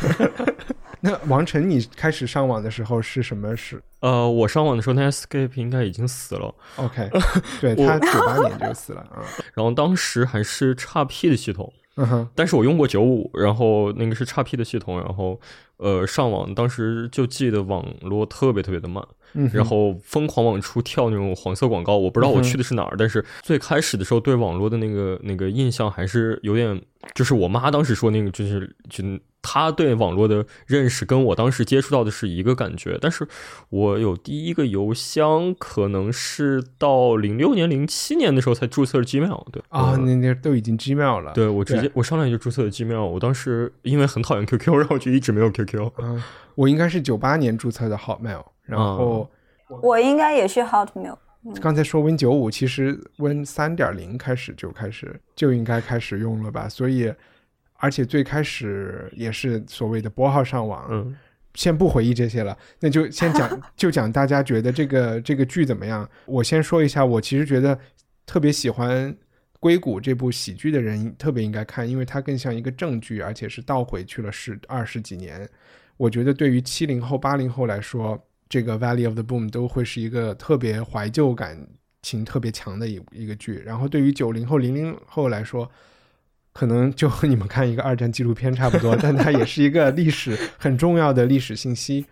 [1.00, 3.82] 那王晨，你开始上网的时候是什么时？
[4.00, 6.54] 呃，我上网的时候，Netscape 应该已经死了。
[6.76, 7.10] OK，
[7.60, 9.22] 对他九八年就死了啊。
[9.54, 11.72] 然后当时还是 XP 的系统。
[12.34, 15.38] 但是我用过九五，然后那个是 XP 的系统，然后
[15.76, 19.04] 呃上网当时就记得网络特别特别的慢，
[19.52, 21.98] 然后疯狂往出跳那种黄色广告。
[21.98, 26.80] 我不知道我去的是哪儿，但是最开始的时候对网络的那个那个印象还是有点，
[27.14, 29.04] 就是我妈当时说那个就是就。
[29.42, 33.26] 他对网络的认识跟我当时接触到的是一个感觉，但是
[33.70, 39.46] 我有第一个邮箱，可能是到零六年、零七年的时候才注册了 Gmail。
[39.50, 41.32] 对啊，那那都已经 Gmail 了。
[41.32, 43.02] 对我直接我上来就注册了 Gmail。
[43.02, 45.90] 我当时因为很讨厌 QQ， 然后就一直没有 QQ。
[45.98, 46.22] 嗯，
[46.54, 49.30] 我应该是九八年注册的 Hotmail，然后
[49.82, 51.16] 我应该也是 Hotmail。
[51.62, 57.10] 刚才说 Win 九五，其实 Win 三点零开始就开始就应该开始用了吧，所以。
[57.80, 60.86] 而且最开始也是所谓的拨号上网。
[60.90, 61.16] 嗯，
[61.54, 66.08] 先不回忆这些了，那就先讲， 就讲大家觉得这个这个剧怎么样？
[66.26, 67.76] 我先说一下，我其实觉得
[68.24, 69.12] 特别喜欢
[69.58, 75.48] 《硅谷》这部喜剧的人特别应该看，因为它更像一个正剧，而且是倒回去了十二十几年。
[75.96, 78.18] 我觉得对于七零后、八零后来说，
[78.48, 81.66] 这个《Valley of the Boom》都会是一个特别怀旧感
[82.02, 83.60] 情特别强的一一个剧。
[83.66, 85.70] 然后对于九零后、零零后来说，
[86.60, 92.04] 可能就和你们看一个二战纪录片差不多， 但它也是一个历史很重要的历史信息。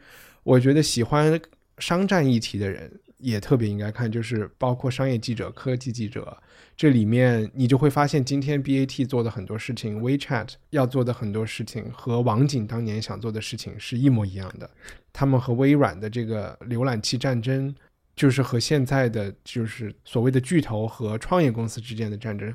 [0.43, 1.39] 我觉得喜欢
[1.77, 6.35] 商战议题的人也特别应该看，就是包括商业记者、科技记者。
[6.79, 14.71] 这里面你就会发现，今天 BAT 做的很多事情，WeChat 要做的很多事情，和网景当年想做的事情是一模一样的。
[15.13, 17.75] 他们和微软的这个浏览器战争，
[18.17, 22.51] 就是和现在的就是所谓的巨头和创业公司之间的战争，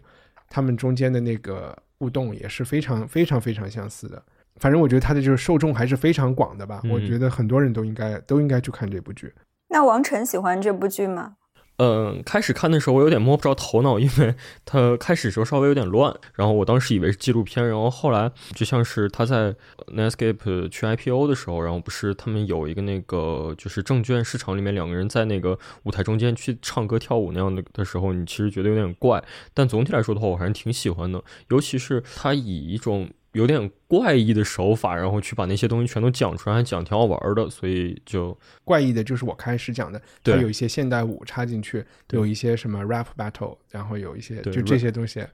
[0.54, 4.22] 他们中间的那个互动也是非常非常非常相似的。
[4.58, 6.80] 反正我觉得他的就是受众还是非常广的吧。
[6.92, 9.34] 我觉得很多人都应该都应该去看这部剧。
[9.70, 11.38] 那王晨喜欢这部剧吗？
[11.78, 19.56] 嗯，开始看的时候我有点摸不着头脑，因为它开始时候稍微有点乱，然后我当时以为是纪录片，然后后来就像是他在
[19.88, 33.10] Netscape 去 IPO 的时候，然后不是他们有一个那个就是证券市场里面两个人在那个舞台中间去唱歌跳舞那样的的时候，你其实觉得有点怪，但总体来说的话，我还是挺喜欢的，尤其是他以一种。
[33.34, 45.26] 有点怪异的手法，然后去把那些东西全都讲出来，还讲挺好玩的，所以就怪异的就是我开始讲的，它有一些现代舞插进去，有一些什么 rap battle，然后有一些就这些东西，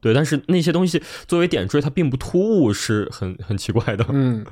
[0.00, 4.06] 对，但是那些东西作为点缀，它并不突兀，是很 很奇怪的。
[4.08, 4.46] 嗯，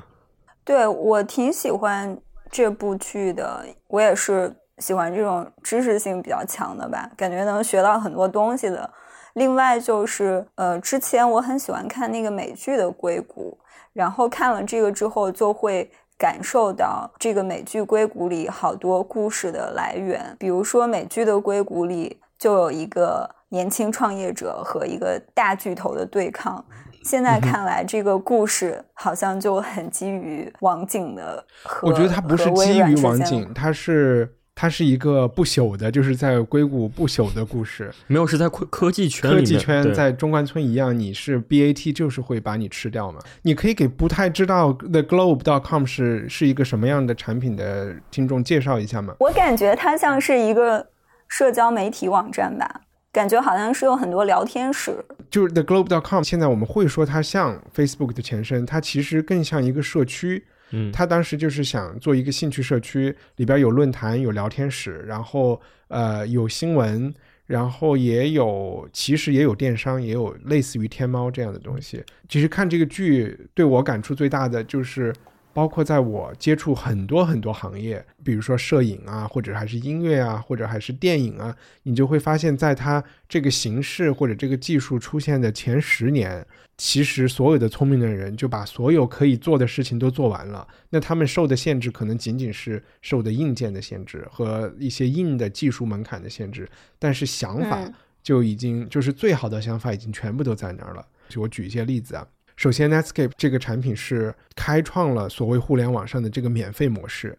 [0.63, 2.19] 对我挺喜欢
[2.51, 8.93] 这部剧的，我也是喜欢这种知识性比较强的吧，感觉能学到很多东西的。
[9.37, 13.55] 另外就是，呃，之前我很喜欢看那个美剧的《硅谷》，
[13.93, 20.35] 然后看了这个之后，就会感受到这个美剧《硅谷》里好多故事的来源。
[20.39, 26.65] 比如说，美剧的《硅谷》里就有一个年轻创业者和一个大巨头的对抗。
[27.03, 31.45] 现在看来，这个故事好像就很基于网景的。
[31.83, 34.33] 我觉得它不是基于网景，它是。
[34.59, 37.93] 它是一个不朽的，就是在硅谷不朽的故事。
[38.07, 43.19] 没有是在科科技圈，科技圈在中关村一样，你是 BAT 就是会把你吃掉嘛？
[43.43, 49.13] 你可以给不太知道 The Globe dot com 是是一个什么样的产品的听众介绍一下吗？
[49.19, 50.87] 我感觉它像是一个
[51.27, 52.81] 社交媒体网站吧，
[53.11, 55.05] 感觉好像是有很多聊天室。
[55.29, 60.47] 就是 The Globe.com，现在我们会说它像 Facebook 的前身，它其实更像一个社区。
[60.71, 67.13] 嗯，他当时就是想做一个兴趣社区，里边有论坛、有聊天室，然后呃有新闻，
[67.45, 72.03] 然后也有其实也有电商，也有类似于天猫这样的东西。
[72.27, 75.13] 其实看这个剧对我感触最大的就是。
[75.53, 86.45] 包括在我接触很多很多行业，比如说摄影啊，或者还是音乐啊，或者还是电影啊，你就会发现，在它这个形式或者这个技术出现的前十年，
[86.77, 90.67] 其实所有的聪明的人就把所有可以做的事情都做完了。
[90.91, 96.69] 那他们受的限制可能仅仅是受的硬件的限制和一些硬的技术门槛的限制，
[96.99, 101.05] 但是想法就已经就是最好的想法已经全部都在那儿了。
[101.29, 102.27] 就我举一些例子啊。
[102.55, 107.37] 首先，Netscape 这个产品是开创了所谓互联网上的这个免费模式。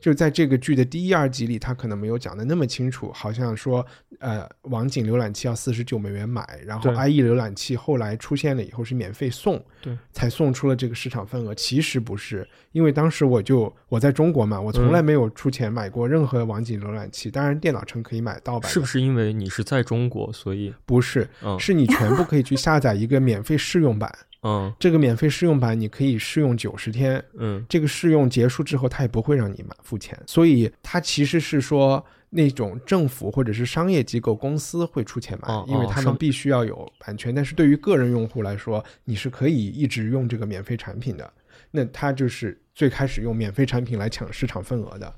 [0.00, 3.84] 就在这个剧的第一、二集里，他可能没有讲的那么清楚，好像说，
[4.18, 11.54] 呃，网景浏览器要四十九美元买，然后 IE 浏览器后来出现了以后是免费送，对，才送出了这个市场份额。
[11.54, 18.70] 其实不是，因为当时我就我在中国嘛，我从来没有出钱买过任何网景浏览器，当然电脑城可以买盗版。
[18.70, 21.28] 是不是因为你是在中国，所以不是？
[21.58, 24.10] 是你全部可以去下载一个免费试用版。
[24.42, 37.34] 嗯，这个免费试用版你可以试用九十天，嗯，这个试用结束之后，他也不会让你满付钱，所以它其实是说那种政府或者是商业机构公司会出钱买，因为他们必须要有版权。
[37.34, 41.32] 但是对于个人用户来说，你是可以一直用这个免费产品的。
[41.72, 45.14] 那他就是最开始用免费产品来抢市场份额的，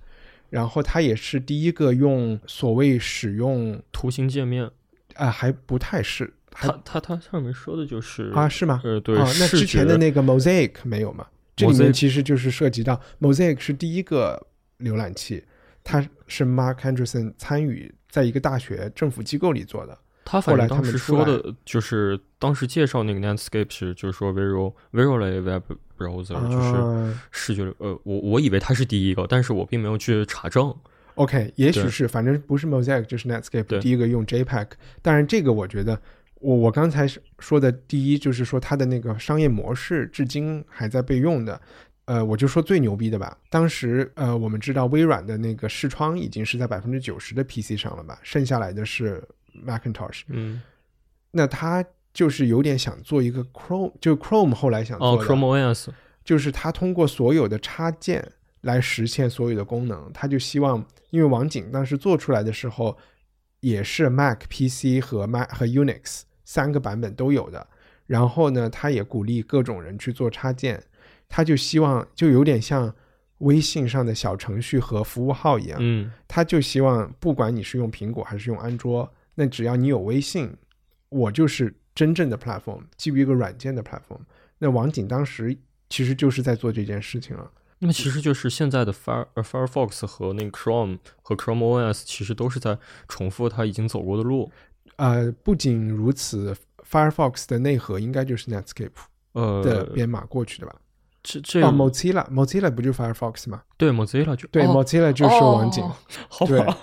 [0.50, 4.68] 然后他也是第一个用所谓使用图形界面，
[5.14, 6.34] 啊，还不太是。
[6.52, 8.80] 它它它上面说的就是啊，是吗？
[8.84, 11.26] 呃，对，那之前的那个 Mosaic 没有吗？
[11.56, 14.46] 这里面其实就是涉及到 Mosaic 是第一个
[14.78, 15.42] 浏览器，
[15.82, 19.98] 它是 Mark Anderson 参与在一个大学政府机构里做的。
[20.24, 25.64] 他反正当时说的就是当时介绍那个 Netscape 是就是说 Visual Visual Web
[25.98, 30.74] Browser 就是视觉呃，我我以为它是第一个，但是我并没有去查证。
[31.16, 34.68] OK，也许是，反正不是 Mosaic 就是 Netscape 第一个用 JPEG。
[35.02, 36.00] 当然，这个我觉得
[36.42, 37.06] 我我刚才
[37.38, 41.60] 说的第一就是说它的那个商业模式至今还在备用的。
[42.04, 43.38] 呃，我就说最牛逼的吧。
[43.48, 49.22] 当时呃，我们知道微软的那个视窗已经是在百分之九十的 PC 上了吧，剩下来的是
[49.64, 50.22] Macintosh。
[50.26, 50.60] 嗯，
[51.30, 51.82] 那他
[52.12, 55.90] 就是有点想做一个 Chrome，就 Chrome 后来想做的 Chrome OS，
[56.24, 58.32] 就是他通过所有的插件
[58.62, 60.10] 来实现所有的功能。
[60.12, 62.98] 他就希望，因为网景当时做出来的时候
[63.60, 67.66] 也是 Mac PC 和 Mac 和 Unix 三个版本都有的。
[68.06, 70.82] 然后呢，他也鼓励各种人去做插件。
[71.34, 72.94] 他就希望就有点像
[73.38, 80.54] 微信上的小程序和服务号一样，嗯，他就希望不管你是用苹果还是用安卓，那只要你有微信，
[81.08, 84.20] 我就是真正的 platform，基于一个软件的 platform。
[84.58, 85.56] 那网景当时
[85.88, 87.50] 其实就是在做这件事情了。
[87.78, 92.78] 那么其实就是现在的 Fire Firefox 和那个 Chrome 和 Chrome OS 其实都是在
[93.08, 94.52] 重复他已经走过的路。
[95.02, 96.56] 呃，不仅如此
[96.88, 98.90] ，Firefox 的内核应该就是 Netscape
[99.32, 100.76] 呃的编码过去的吧？
[101.24, 103.64] 这这哦，Mozilla，Mozilla 不就 Firefox 吗？
[103.76, 105.82] 对，Mozilla 就对，Mozilla 就是网景。
[106.28, 106.78] 好吧，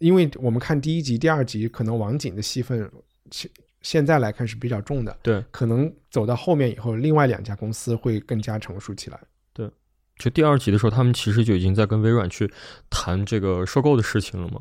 [0.00, 2.90] 因为我们看第一集、第二集，可能网景的戏份
[3.30, 3.48] 现
[3.80, 5.16] 现在来看是比较重的。
[5.22, 9.20] 对，可能走到后面以后，另外两家公司会更加成熟起来。
[9.52, 9.70] 对。
[10.18, 12.50] 就第二集的时候，他们其实就已经在跟微软去
[12.90, 14.60] 谈这个收购的事情了嘛。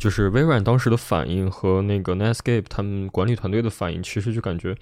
[0.00, 4.76] 就是微软当时的反应和那个 Netscape 他们管理团队的反应，其实就感觉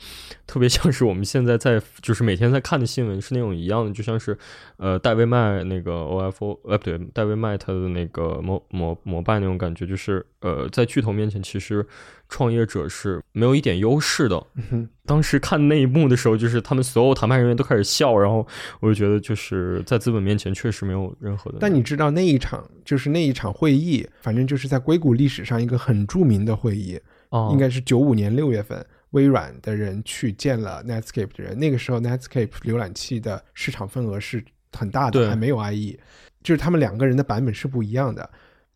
[0.46, 4.36] 特别像是我们现在在就是每天在看的新闻是那种一样的，就像是
[4.76, 11.86] 呃戴维麦那个 OFO 呃不对戴维麦他的那个摩摩摩拜那种感觉，就是呃在巨头面前其实。
[12.26, 14.44] 创业者是没有一点优势的。
[15.04, 18.44] 当时看那一幕的时候，就是他们所有谈判人员都开始笑，然后
[18.80, 21.58] 我就觉得就是在资本面前确实没有任何的。
[21.60, 26.98] 但你知道那一场就是那一场会议，反正就是在硅谷历史上一个很著名的会议，
[27.52, 31.59] 应该是九五年六月份，微软的人去见了 Netscape 的人。
[31.59, 34.42] 那个时候 Netscape 浏览器的市场份额是
[34.72, 35.98] 很大的，还没有 IE，
[36.42, 38.30] 就是他们两个人的版本是不一样的。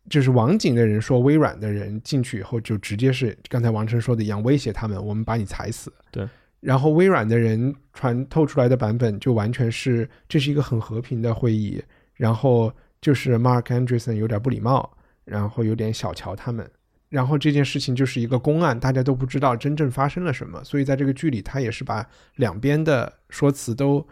[0.07, 5.91] 就是网景的人说，微软的人进去以后就直接是刚才王晨说的一样，威胁他们，我们把你踩死。
[6.11, 6.27] 对。
[6.59, 11.81] 然后微软的人传透出来的版本就完全是这是一个很和平的会议，
[12.15, 14.91] 然后就是 Mark Andreessen 有点不礼貌，
[15.29, 16.69] 然后有点小瞧他们，
[17.07, 22.05] 然后这件事情就是一个公案，大家都不知道真正发生了什么，所以在这个剧里，他也是把
[22.35, 24.05] 两边的说辞都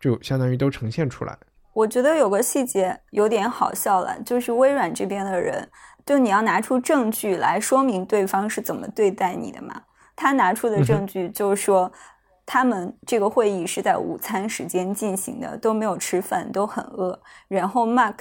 [0.00, 1.38] 就相当于都呈现出来。
[1.72, 5.68] 我觉得有个细节有点好笑了，就是微软这边的人，
[6.04, 9.82] 就你要拿出证据来说明对方是怎么对待你的嘛。
[10.16, 11.92] 他拿出的证据就是说，
[12.46, 17.20] 他们这个会议是在午餐时间进行的，都没有吃饭，都很饿。
[17.48, 18.16] 然后 Mark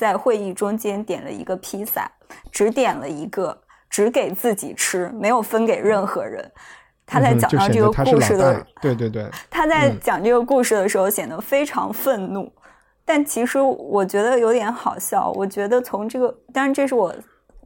[0.00, 2.10] 在会议中间点了一个披萨，
[2.50, 3.54] 只点了一个，
[3.90, 6.50] 只给自己吃，没有分给任何人。
[7.04, 12.50] 他在讲到这个故事的，对对对，他在讲这个故事的时候显得非常愤怒。
[13.04, 15.30] 但其实我觉得有点好笑。
[15.32, 17.14] 我觉得从这个，当然这是我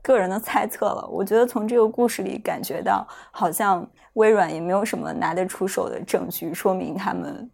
[0.03, 1.07] 个人的猜测了。
[1.09, 7.49] 我觉得从这个故事里感觉到，好像微软也没有什么拿得出手的证据说明他们。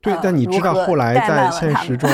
[0.00, 2.08] 对，但你知道后来在现实中，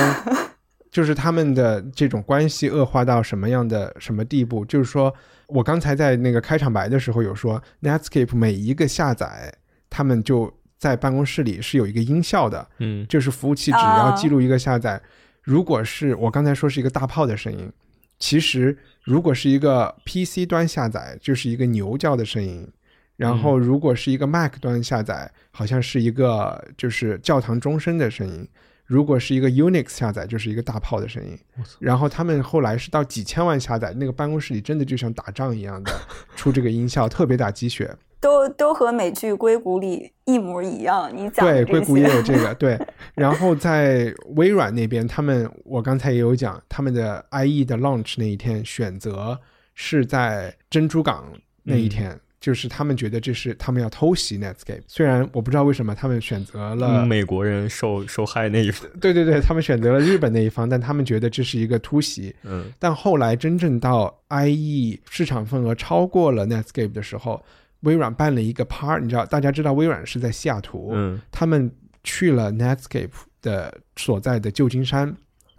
[0.95, 4.63] 就是他们的这种关系恶化到什么样的什么地步？
[4.63, 5.13] 就是说
[5.47, 9.53] 我刚才在那个开场白的时候有说，Netscape 每一个下载，
[9.89, 10.53] 他们就。
[10.77, 15.01] 在办公室里是有一个音效的，嗯，就是服务器只要记录一个下载，
[15.41, 17.71] 如果是我刚才说是一个大炮的声音，
[18.19, 22.67] 其实如果是一个 PC 端下载，就是一个牛叫的声音，
[23.15, 28.47] 然后如果是一个 Mac 端下载，好像是一个就是教堂钟声的声音，
[28.85, 31.37] 如果是一个 Unix 下载，就是一个大炮的声音。
[31.79, 35.91] 然后他们后来是到几千万下载，那个办公室里真的就像打仗一样的
[36.35, 37.95] 出这个音效，特别打鸡血。
[38.21, 42.79] 都都和美剧《硅谷》里一模一样，你讲对，硅谷也有这个对。
[43.13, 49.39] 然后在微软那边，他们我刚才也有讲，他们的 IE 的 launch 那一天选择
[49.75, 51.31] 是在珍珠港
[51.63, 54.83] 那一天，就是他们觉得这是他们要偷袭 Netscape。
[54.85, 62.35] 虽然我不知道为什么他们选择了美国人受受害那一方， 对对对，他们选择了日本那一方，但他们觉得这是一个突袭。
[62.43, 67.43] 嗯，但后来真正到 IE 市场份额超过了 Netscape 的时候。
[67.81, 71.71] 微软办了一个 part，你知道，大家知道微软是在西雅图，嗯，他们
[72.03, 73.11] 去了 Netscape
[73.43, 75.15] 的所在的旧金山，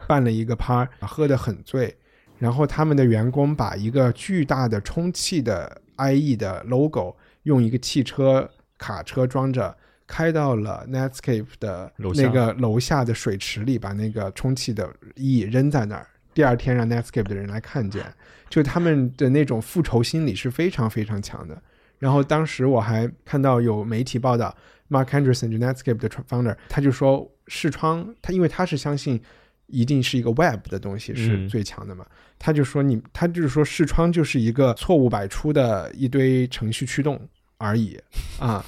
[0.09, 1.95] 办了一个 part，喝得很醉，
[2.39, 9.77] 然后他们的员工把一个巨大的充气的 IE 的 logo 用一个汽车卡车装着，
[10.07, 18.05] 开到了 Netscape 的那个楼下的水池里，把那个充气的 E 扔在那儿，第二天让 Netscape 的人来看见，
[18.49, 21.61] 就他们的那种复仇心理是非常非常强的。
[21.99, 24.55] 然后当时我还看到有媒体报道
[24.91, 29.21] ，Mark Anderson 就 Netscape 的 founder，他就说视窗，他因为他是相信
[29.67, 32.07] 一定是一个 Web 的东西是最强的嘛，
[32.39, 37.21] 他就说你，他就是说视窗就是一个错误百出的一堆程序驱动
[37.59, 37.99] 而已
[38.39, 38.65] 啊。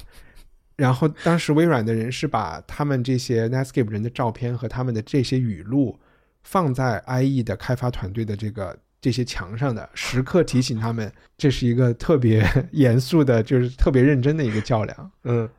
[0.75, 5.99] 然后当时微软的人是把他们这些 Netscape 人的照片和他们的这些语录
[6.43, 15.11] 放在 IE 的开发团队的这个这些墙上的，时刻提醒他们这是一个特别 严肃的，就是特别认真的一个较量。
[15.23, 15.49] 嗯，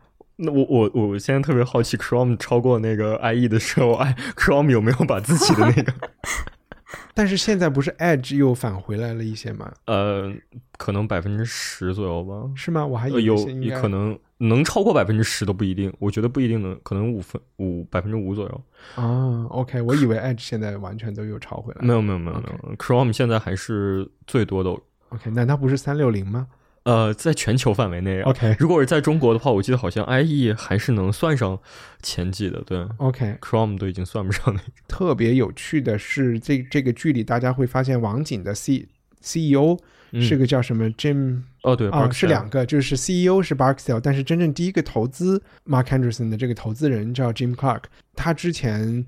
[0.41, 5.93] 那我我我现在特别好奇，Chrome 超过那个 IE 的时候，哎，Chrome 有没有把自己的那个？
[7.15, 9.71] 但是现在不是 Edge 又返回来了一些吗？
[9.87, 10.33] 呃，
[10.79, 12.51] 可能百分之十左右吧。
[12.55, 12.87] 是吗？
[12.87, 13.37] 我还有
[13.81, 14.19] 可能。
[14.43, 18.63] 能超过百分之十都不一定，我觉得不一定能，可能五分五百分之五左右。
[18.95, 21.87] 啊，OK，我以为 Edge 现在完全都又超回来。
[21.87, 24.71] 没有没有没有没有，Chrome 现在还是最多的。
[25.11, 26.47] OK，难道不是三六零吗？
[26.91, 31.59] 呃，在全球范围内，OK，如果是在中国的话，我记得好像 IE 还是能算上
[32.03, 32.61] 前几的。
[32.63, 34.61] 对，OK，Chrome 都已经算不上那。
[34.89, 38.89] 特别有趣的是，这这个剧里大家会发现网景的 C
[39.21, 39.79] CEO。
[40.15, 47.83] 是个叫什么 Jim 哦对啊是两个，就是 CEO 是 Barksdale，但是真正第一个投资 Mark Anderson 的这个投资人叫 Jim Clark，
[48.17, 49.07] 他之前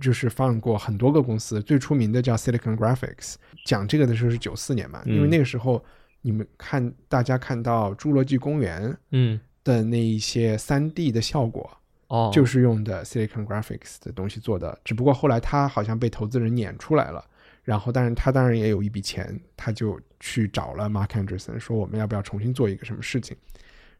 [0.00, 3.34] 就是放过很多个公司，最出名的叫 Silicon Graphics。
[3.64, 5.84] 讲这个的时候是九四年嘛，因为那个时候
[6.22, 11.70] 你们看大家看到侏罗纪公园嗯的那一些三 D 的效果
[12.08, 17.24] 哦，就是用的 Silicon Graphics 的东西做的，只不过后来他好像被投资人撵出来了。
[17.64, 23.36] 然后，但是他当然也有一笔钱，他就去找了 Mark Anderson，说我们要不要重新做一个什么事情。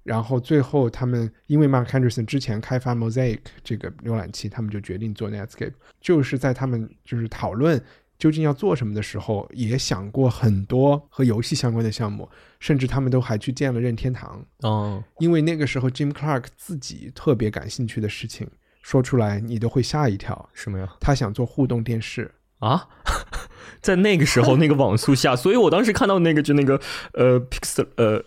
[0.05, 5.75] 然后最后他们因为 Mark Anderson 之前开发 Mosaic 这个浏览器，他们就决定做 Netscape。
[6.01, 7.79] 就是在他们就是讨论
[8.19, 14.45] 究竟要做什么的时候，也想过很多和游戏相关的项目，甚至他们都还去见了任天堂。
[14.63, 18.49] 哦，因为那个时候 Jim Clark 自己特别感兴趣的事情，
[18.83, 20.49] 说出来你都会吓一跳。
[20.53, 20.95] 什么呀？
[20.99, 22.33] 他想做互动电视。
[22.59, 22.89] 啊，
[23.81, 26.81] 在那个时候，那个网速下，所以我当时看到那个就那个
[27.13, 28.25] 呃，pixel 呃，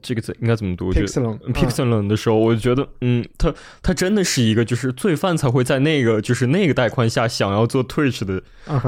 [0.00, 8.42] 这个字应该怎么读？pixel，pixel 的时候，我就觉得，嗯，他他真的是一个就是罪犯才会在那个就是那个带宽下想要做 Twitch 的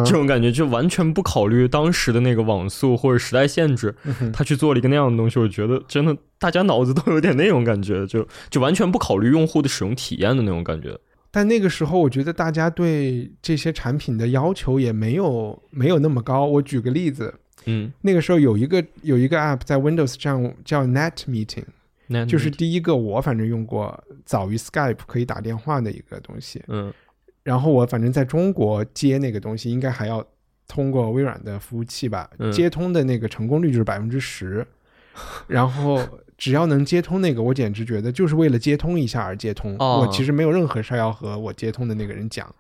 [0.05, 3.95] 这种感觉，就完全不考虑当时的那个网速或者时代限制，
[4.33, 10.99] 他去做了一个那样的东西，我觉得真的大家脑子都有点那种感觉，就就完全不考虑用户的使用体验的那种感觉。
[11.33, 16.45] 但那个时候，我觉得大家对这些产品的要求也没有没有那么高。
[16.45, 17.33] 我举个例子，
[17.67, 26.63] 嗯，那个时候有一个有一个 App 在 Windows 上叫 Net Meeting，就是第一个我反正用过早于 Skype 可以打电话的一个东西。
[26.69, 26.93] 嗯，
[27.43, 30.25] 然后我反正在中国接那个东西，应该还要
[30.67, 34.67] 通过微软的服务器吧，接通的那个成功率就是百分之十，
[35.47, 36.01] 然后。
[36.41, 39.77] 只要能接通那个，我简直觉得就是为了接通一下而接通。
[39.77, 42.51] 我其实没有任何事要和我接通的那个人讲，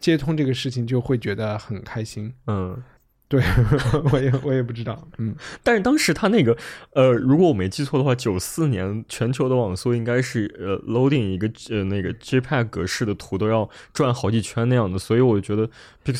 [0.00, 2.32] 接通这个事情就会觉得很开心。
[2.46, 2.82] 嗯，
[3.28, 3.42] 对，
[4.12, 5.06] 我也我也不知道。
[5.18, 6.56] 嗯，但是当时他那个，
[6.92, 15.68] 呃，如果我没记错的话，九四年全球的网速应该是呃，loading 一个呃那个 JPEG 格式的图都要转好几圈那样的，所以我觉得，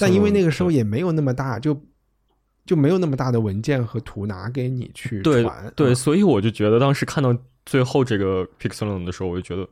[0.01, 1.81] 但因为那个时候也没有那么大，就。
[2.67, 7.33] 就没有那么大的文件和图拿给你去传，对，所以我就觉得当时看到
[7.65, 9.65] 最后这个 Pixel 的时候，我就觉得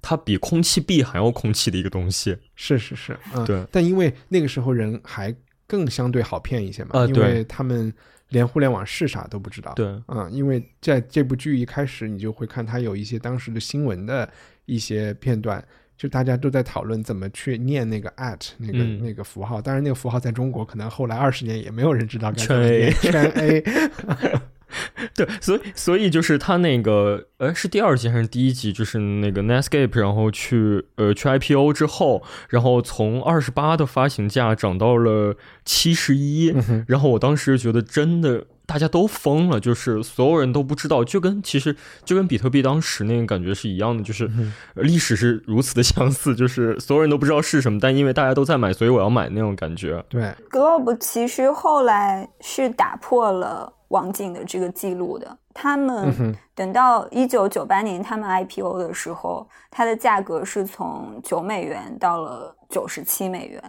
[0.00, 2.36] 它比空气币还要空气的一个东西。
[2.56, 3.64] 是是是，嗯，对。
[3.70, 5.32] 但因为那个时候人还
[5.72, 7.90] 更相对好骗一些嘛，因为他们
[8.28, 9.72] 连互联网是啥都不知道。
[9.72, 14.30] 对，嗯，因为在这部剧一开始，你就会看它有一些当时的新闻的
[14.66, 15.64] 一些片段。
[15.94, 23.62] 就大家都在讨论怎么去念那个 at 那个那个符号，当然那个符号在中国可能后来二十年也没有人知道该怎么念圈 A。
[25.14, 28.72] 对，所以所以就是他那个，呃，是第二集还是第一集？
[28.72, 36.54] 就是那个 Netscape，然后去呃去 IPO 之后，然后从二十八的发行价涨到了七十一，
[36.86, 38.44] 然后我当时觉得真的。
[38.64, 44.30] 大家都疯了，就是所有人都不知道，就跟其实就跟比特币当时那个感觉是一样的，就是
[44.76, 50.02] 历史是如此的相似，就是所有人都不知道是什么，但因为大家都在买，所以我要买那种感觉。
[50.08, 63.62] 对，Globe 其实后来是打破了网景的这个记录的，他们等到一九九八年他们 IPO 的时候，它的价格是从九美元到了九十七美元。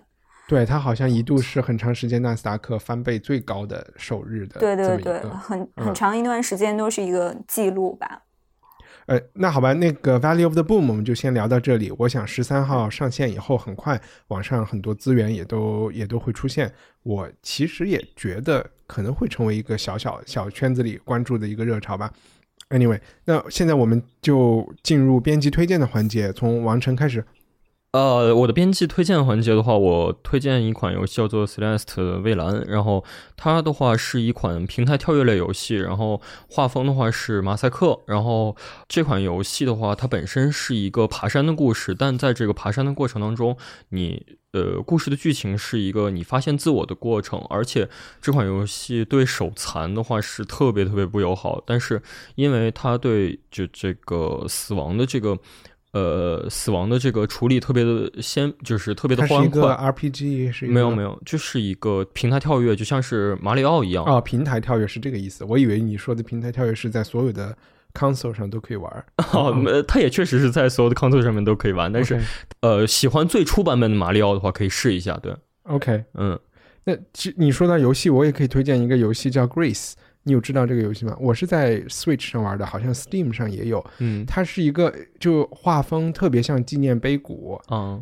[0.48, 8.24] 对，它好像一度是很长时间纳斯达克翻倍最高的首日的，对对对，很很长一段时间都是一个记录吧。
[9.06, 11.92] 呃，那好吧，那个 Value of the Boom 我们就先聊到这里。
[11.98, 16.72] 我想十三号上线以后，很快网上很多资源也都也都会出现。
[17.04, 22.14] 我其实也觉得可能会成为一个小小小圈子里关注的一个热潮吧。
[22.70, 27.26] Anyway，那现在我们就进入编辑推荐的环节，从王晨开始。
[27.94, 33.04] 呃，我的编辑推荐环节的话，我推荐一款游戏叫做《Celeste 蔚蓝》，然后
[33.38, 36.20] 它的话是一款平台跳跃类游戏，然后
[36.50, 38.56] 画风的话是马赛克，然后
[38.88, 43.56] 这款游戏的话，它本身是一个爬山的故事，但在这个爬山的过程当中，
[43.90, 47.88] 你呃，故事的剧情是一个你发现自我的过程，而且
[48.20, 52.02] 这款游戏对手残的话是特别特别不友好，但是
[52.34, 55.38] 因为它对就这个死亡的这个。
[55.94, 59.62] 呃，死亡的这个处理特别的先，就是特别的欢快。
[59.62, 64.04] RPG 是没有没有，就是一个平台跳跃，就像是马里奥一样。
[64.04, 65.46] 哦，平台跳跃是这个意思。
[65.46, 67.56] 我以为你说的平台跳跃是在所有的
[67.94, 69.06] console 上都可以玩。
[69.34, 72.20] 哦，它也确实是在所有的 console 上面都可以玩，但是
[72.62, 75.16] 呃，喜欢最初版本的马里奥的话，可以试一下。
[75.22, 76.40] 对，OK，嗯，
[76.86, 79.94] 那其你说到游戏，我也可以推荐一个游戏叫 Grace。
[80.24, 81.16] 你有知道这个游戏吗？
[81.20, 83.86] 我是在 Switch 上玩的，好像 Steam 上也有。
[84.00, 88.02] 嗯，它是一个就画风特别像纪念碑谷，嗯，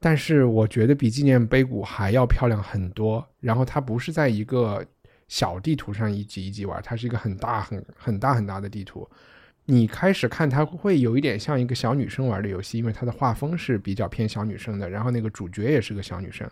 [0.00, 3.22] 但是我觉得比纪念碑谷还要漂亮很多。
[3.40, 4.82] 然后它不是在一个
[5.28, 9.06] 小地图上一级一级玩，它是一个很大很很大很大的地图。
[9.66, 16.48] 你开始看它会有一点像一个小女生玩的游戏，因为它的画风是比较偏小女生的，然后那个主角也是个小女生。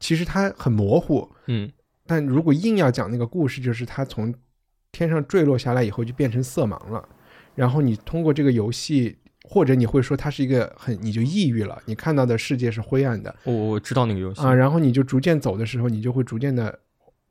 [0.00, 1.70] 其实它很模糊，嗯。
[2.10, 4.34] 但如果硬要讲那个故事，就是他从
[4.90, 7.08] 天上坠落下来以后就变成色盲了，
[7.54, 13.32] 然后你通过这个游戏，或者你会说它是一个很，你就抑郁了，你看到的世界是灰暗的。
[13.44, 16.76] 我我知道那个游戏啊，然后你就逐渐走的时候，你就会逐渐的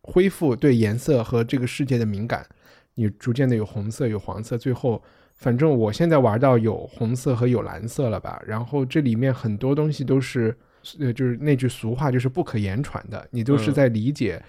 [0.03, 2.47] 恢复对颜色和这个世界的敏感，
[2.95, 5.03] 你逐渐的有红色有黄色，最后
[5.35, 10.57] 反正我现在玩到有红色和有蓝色了吧，然后这里面很多东西都是，
[11.01, 14.41] 呃，就是那句俗话就是不可言传的，你都是在理解。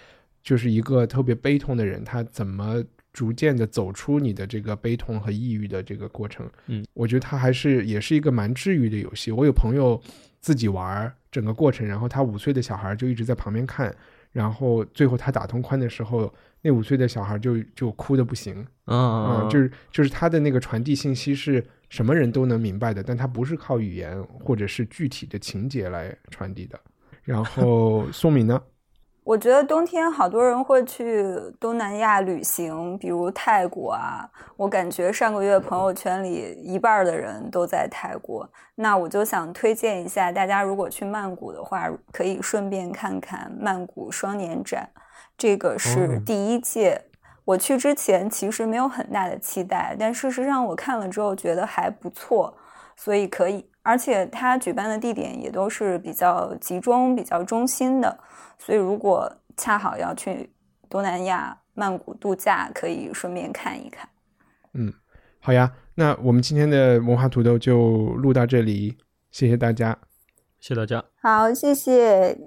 [0.42, 2.82] 就是一个特别悲痛的人，他怎么
[3.12, 6.48] 逐渐的走出你的这个悲痛和抑郁的这个过程？
[6.66, 9.32] 嗯，我觉得他还是也是一个蛮治愈的游戏。
[9.32, 10.00] 我有朋友
[10.40, 13.94] 自己玩整个过程，然后他五岁的小孩就一直在旁边看，
[14.32, 16.32] 然后最后他打通关的时候，
[16.62, 18.64] 那五岁的小孩就就哭的不行。
[18.86, 26.80] 嗯，就是就是他的那个传递信息是什么人都能明白的，但他不是靠语言或者是具体的情节来传递的。
[27.22, 28.60] 然后宋敏呢？
[29.30, 31.24] 我觉得冬天好多人会去
[31.60, 34.28] 东南亚旅行，比如泰国啊。
[34.56, 38.50] 我感觉上个月朋友圈里一半的人都在泰国。
[38.74, 44.90] 那我就想推荐一下，大家如果去曼谷的话，可以顺便看看曼谷双年展。
[45.38, 47.00] 这个是第一届。
[47.44, 52.52] 我去之前其实没有很大的期待，但事实上我看了之后觉得还不错，
[52.96, 53.69] 所以可以。
[53.82, 58.18] 而且它举办的地点也都是比较集中、比较中心的。
[58.58, 60.50] 所以，如果恰好要去
[60.88, 64.08] 东南亚曼谷度假，可以顺便看一看。
[64.74, 64.92] 嗯，
[65.40, 68.98] 好呀，那我们今天的文化土豆就录到这里，
[69.30, 69.98] 谢谢大家，
[70.60, 71.04] 谢谢大家。
[71.22, 72.38] 好，谢谢。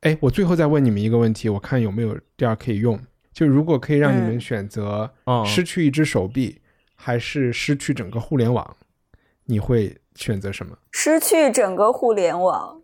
[0.00, 2.98] 哎，我最后再问你们一个问题，我看有没有第二可以用。
[3.32, 5.12] 就如果可以让你们选择，
[5.44, 6.60] 失去一只手臂，
[6.96, 8.76] 还是失去整个互联网，
[9.44, 10.76] 你会选择什么？
[10.90, 12.82] 失去整个互联网，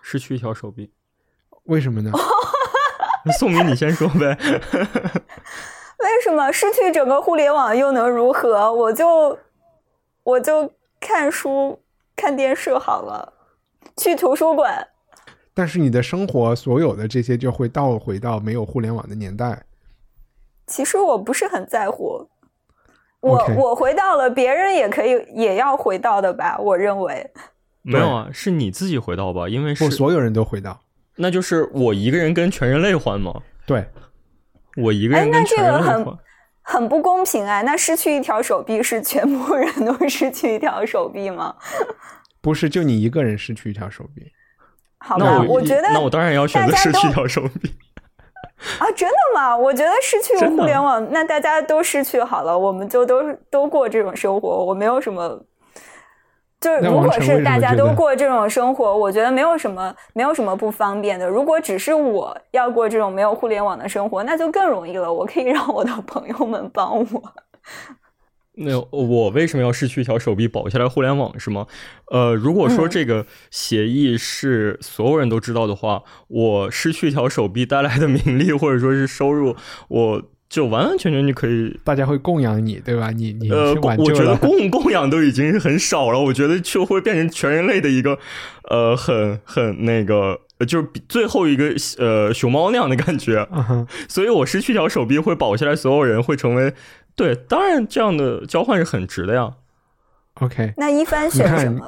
[0.00, 0.90] 失去一条手臂。
[1.64, 2.10] 为什么呢？
[3.38, 4.36] 宋明，你先说呗。
[6.00, 8.72] 为什么失去整个互联网又能如何？
[8.72, 9.38] 我就
[10.22, 11.78] 我就看书、
[12.16, 13.34] 看电视好了，
[13.98, 14.88] 去图书馆。
[15.52, 19.62] 但是你的生活所有的这些就会倒回到没有互联网的年代。
[20.66, 22.29] 其实我不是很在乎。
[23.20, 26.56] 我我回到了，别人也可以也要回到的吧？
[26.58, 27.30] 我认为
[27.82, 29.48] 没有啊，是你自己回到吧？
[29.48, 30.80] 因为是所有人都回到。
[31.16, 33.34] 那就是我一个人跟全人类换吗？
[33.66, 33.86] 对，
[34.76, 36.18] 我一个人跟全人类换，
[36.62, 37.60] 很不公平啊！
[37.62, 41.54] 那失去一条手臂是全部人都失去一条手臂吗？
[42.40, 44.32] 不是，就你一个人失去一条手臂。
[44.98, 47.74] 好吧，我觉得那我当然要选择失去一条手臂。
[48.78, 49.56] 啊，真的吗？
[49.56, 55.40] 我觉得失去了互联网，那大家都失去好了，我们就都都过这种生活，我没有什么。
[56.60, 61.26] 就是如果是大家都过这种生活，我觉得没有什么没有什么不方便的。
[61.26, 65.10] 如果只是我要过这种没有互联网的生活，那就更容易了。
[65.10, 67.22] 我可以让我的朋友们帮我。
[68.60, 71.66] 那我为什么要失去一条手臂保下来互联网是吗？
[72.06, 79.56] 呃，如果说这个协议是所有人都知道的话，我失去一条手臂带来的名利或者说是收入，
[79.88, 80.22] 我。
[80.50, 83.12] 就完完全全就可以，大家会供养你，对吧？
[83.12, 88.18] 你你呃，我觉得供供养都已经是很少了，我觉得就会变成全人类的一个
[88.68, 93.48] 呃，很很那个，就是最后一个呃熊猫那样的感觉。
[94.08, 96.74] 所以我失去一条手臂会保下来，所有人会成为
[97.20, 99.52] 对，当然这样的交换是很值的呀。
[100.40, 101.86] OK，那一帆选什么？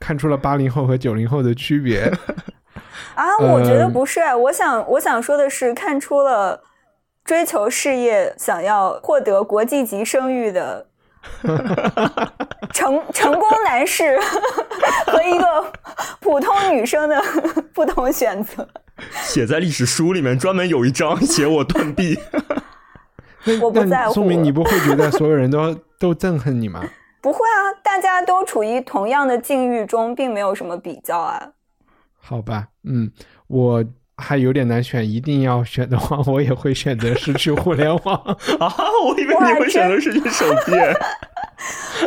[0.00, 2.12] 看出了八零后和九零后的区别
[3.14, 3.38] 啊？
[3.38, 6.60] 我觉得不是，我想我想说的是，看出了
[7.24, 10.84] 追求事业、想要获得国际级声誉的
[12.72, 14.18] 成成功男士
[15.06, 15.72] 和一个
[16.18, 17.22] 普通女生的
[17.72, 18.68] 不同选择。
[19.22, 22.18] 写在历史书里面，专门有一章写我断臂。
[23.62, 26.82] 我不在乎，说明你不会觉得所有人都 都憎恨你吗？
[27.20, 31.50] 不会啊，大家都处于同样的境遇中，并没有什么比较啊。
[32.20, 33.10] 好吧，嗯，
[33.48, 33.84] 我
[34.16, 38.14] 还有点难选，一定要选的话，我也会选择失去互联网
[38.60, 38.74] 啊！
[39.06, 40.72] 我以为你会选择失去手机，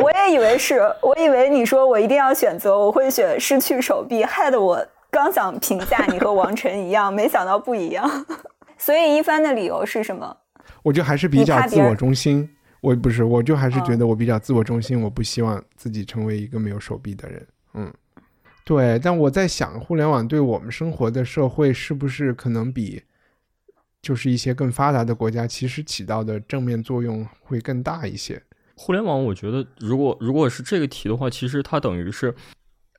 [0.00, 8.26] 我也以为是，我以为你说我一定要选择，我会选失去手臂，害得我刚想评价你和王晨一样，没想到不一样。
[8.76, 10.36] 所以一帆的理由是什么？
[10.82, 12.48] 我就还是比较自我中心。
[12.80, 17.46] 我不是，我就还是觉得我比较自我中心，我不希望自己成为一个没有手臂的人。
[17.74, 17.92] 嗯，
[18.64, 18.98] 对。
[19.00, 23.02] 但我在想，互联网对我们生活的社会是不是可能比
[24.00, 28.40] 就是一些更发达的国家其实起到的正面作用会更大一些？
[28.76, 32.32] 互联网，我觉得如果如果是这个题的话，其实它等于是。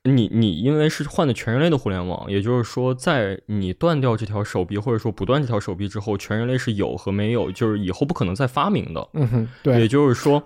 [0.04, 9.08] 你你因为是换的全人类的互联网，也就是说，在你断掉这条手臂或者说不断这条手臂之后，全人类是有和没有，就是以后不可能再发明的。
[9.12, 9.78] 嗯哼，对。
[9.78, 10.42] 也就是说，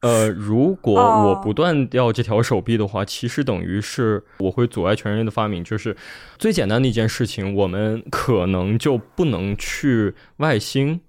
[0.00, 5.62] 呃，如果我不断掉这条手臂的话，其实等于是我会阻碍全人类的发明。
[5.62, 5.96] 就是
[6.36, 11.00] 最简单的一件事情，我们可能就不能去外星。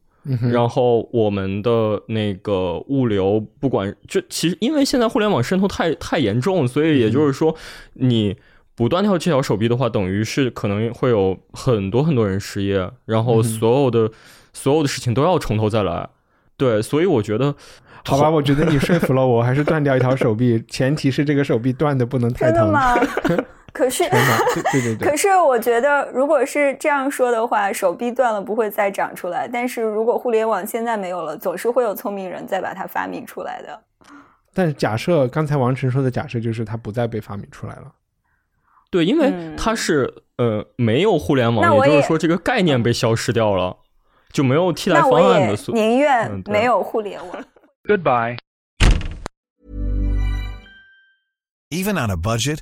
[0.52, 7.56] 然后我们的那个物流，不管就其实，因为现在互联网渗透太太严重，所以也就是说，
[7.94, 8.36] 你
[8.76, 14.12] 不断跳这条手臂的话，等于是可能会有很多很多人失业，然后所有的
[14.54, 16.10] 所有的事情都要从头再来。
[16.58, 17.56] 对，所以我觉得，
[18.06, 22.74] 好吧，我觉得你说服了我，还是断掉一条手臂， 前提是这个手臂断的不能太疼。
[23.74, 25.08] 可是，对对对。
[25.10, 29.48] 可是我觉得，如果是这样说的话，手臂断了不会再长出来。
[29.48, 33.82] 但是如果互联网现在没有了，总是会有聪明人再把它发明出来的。
[34.54, 37.94] 但是假设刚才王晨说的假设就是它不再被发明出来了。
[38.92, 43.78] 对，因为它是呃没有互联网，也就是说这个概念被消失掉了，
[44.34, 45.56] 就没有替代方案的。
[45.74, 47.46] 宁愿没有互联网。
[47.84, 48.38] Goodbye.
[51.70, 52.62] Even on a budget.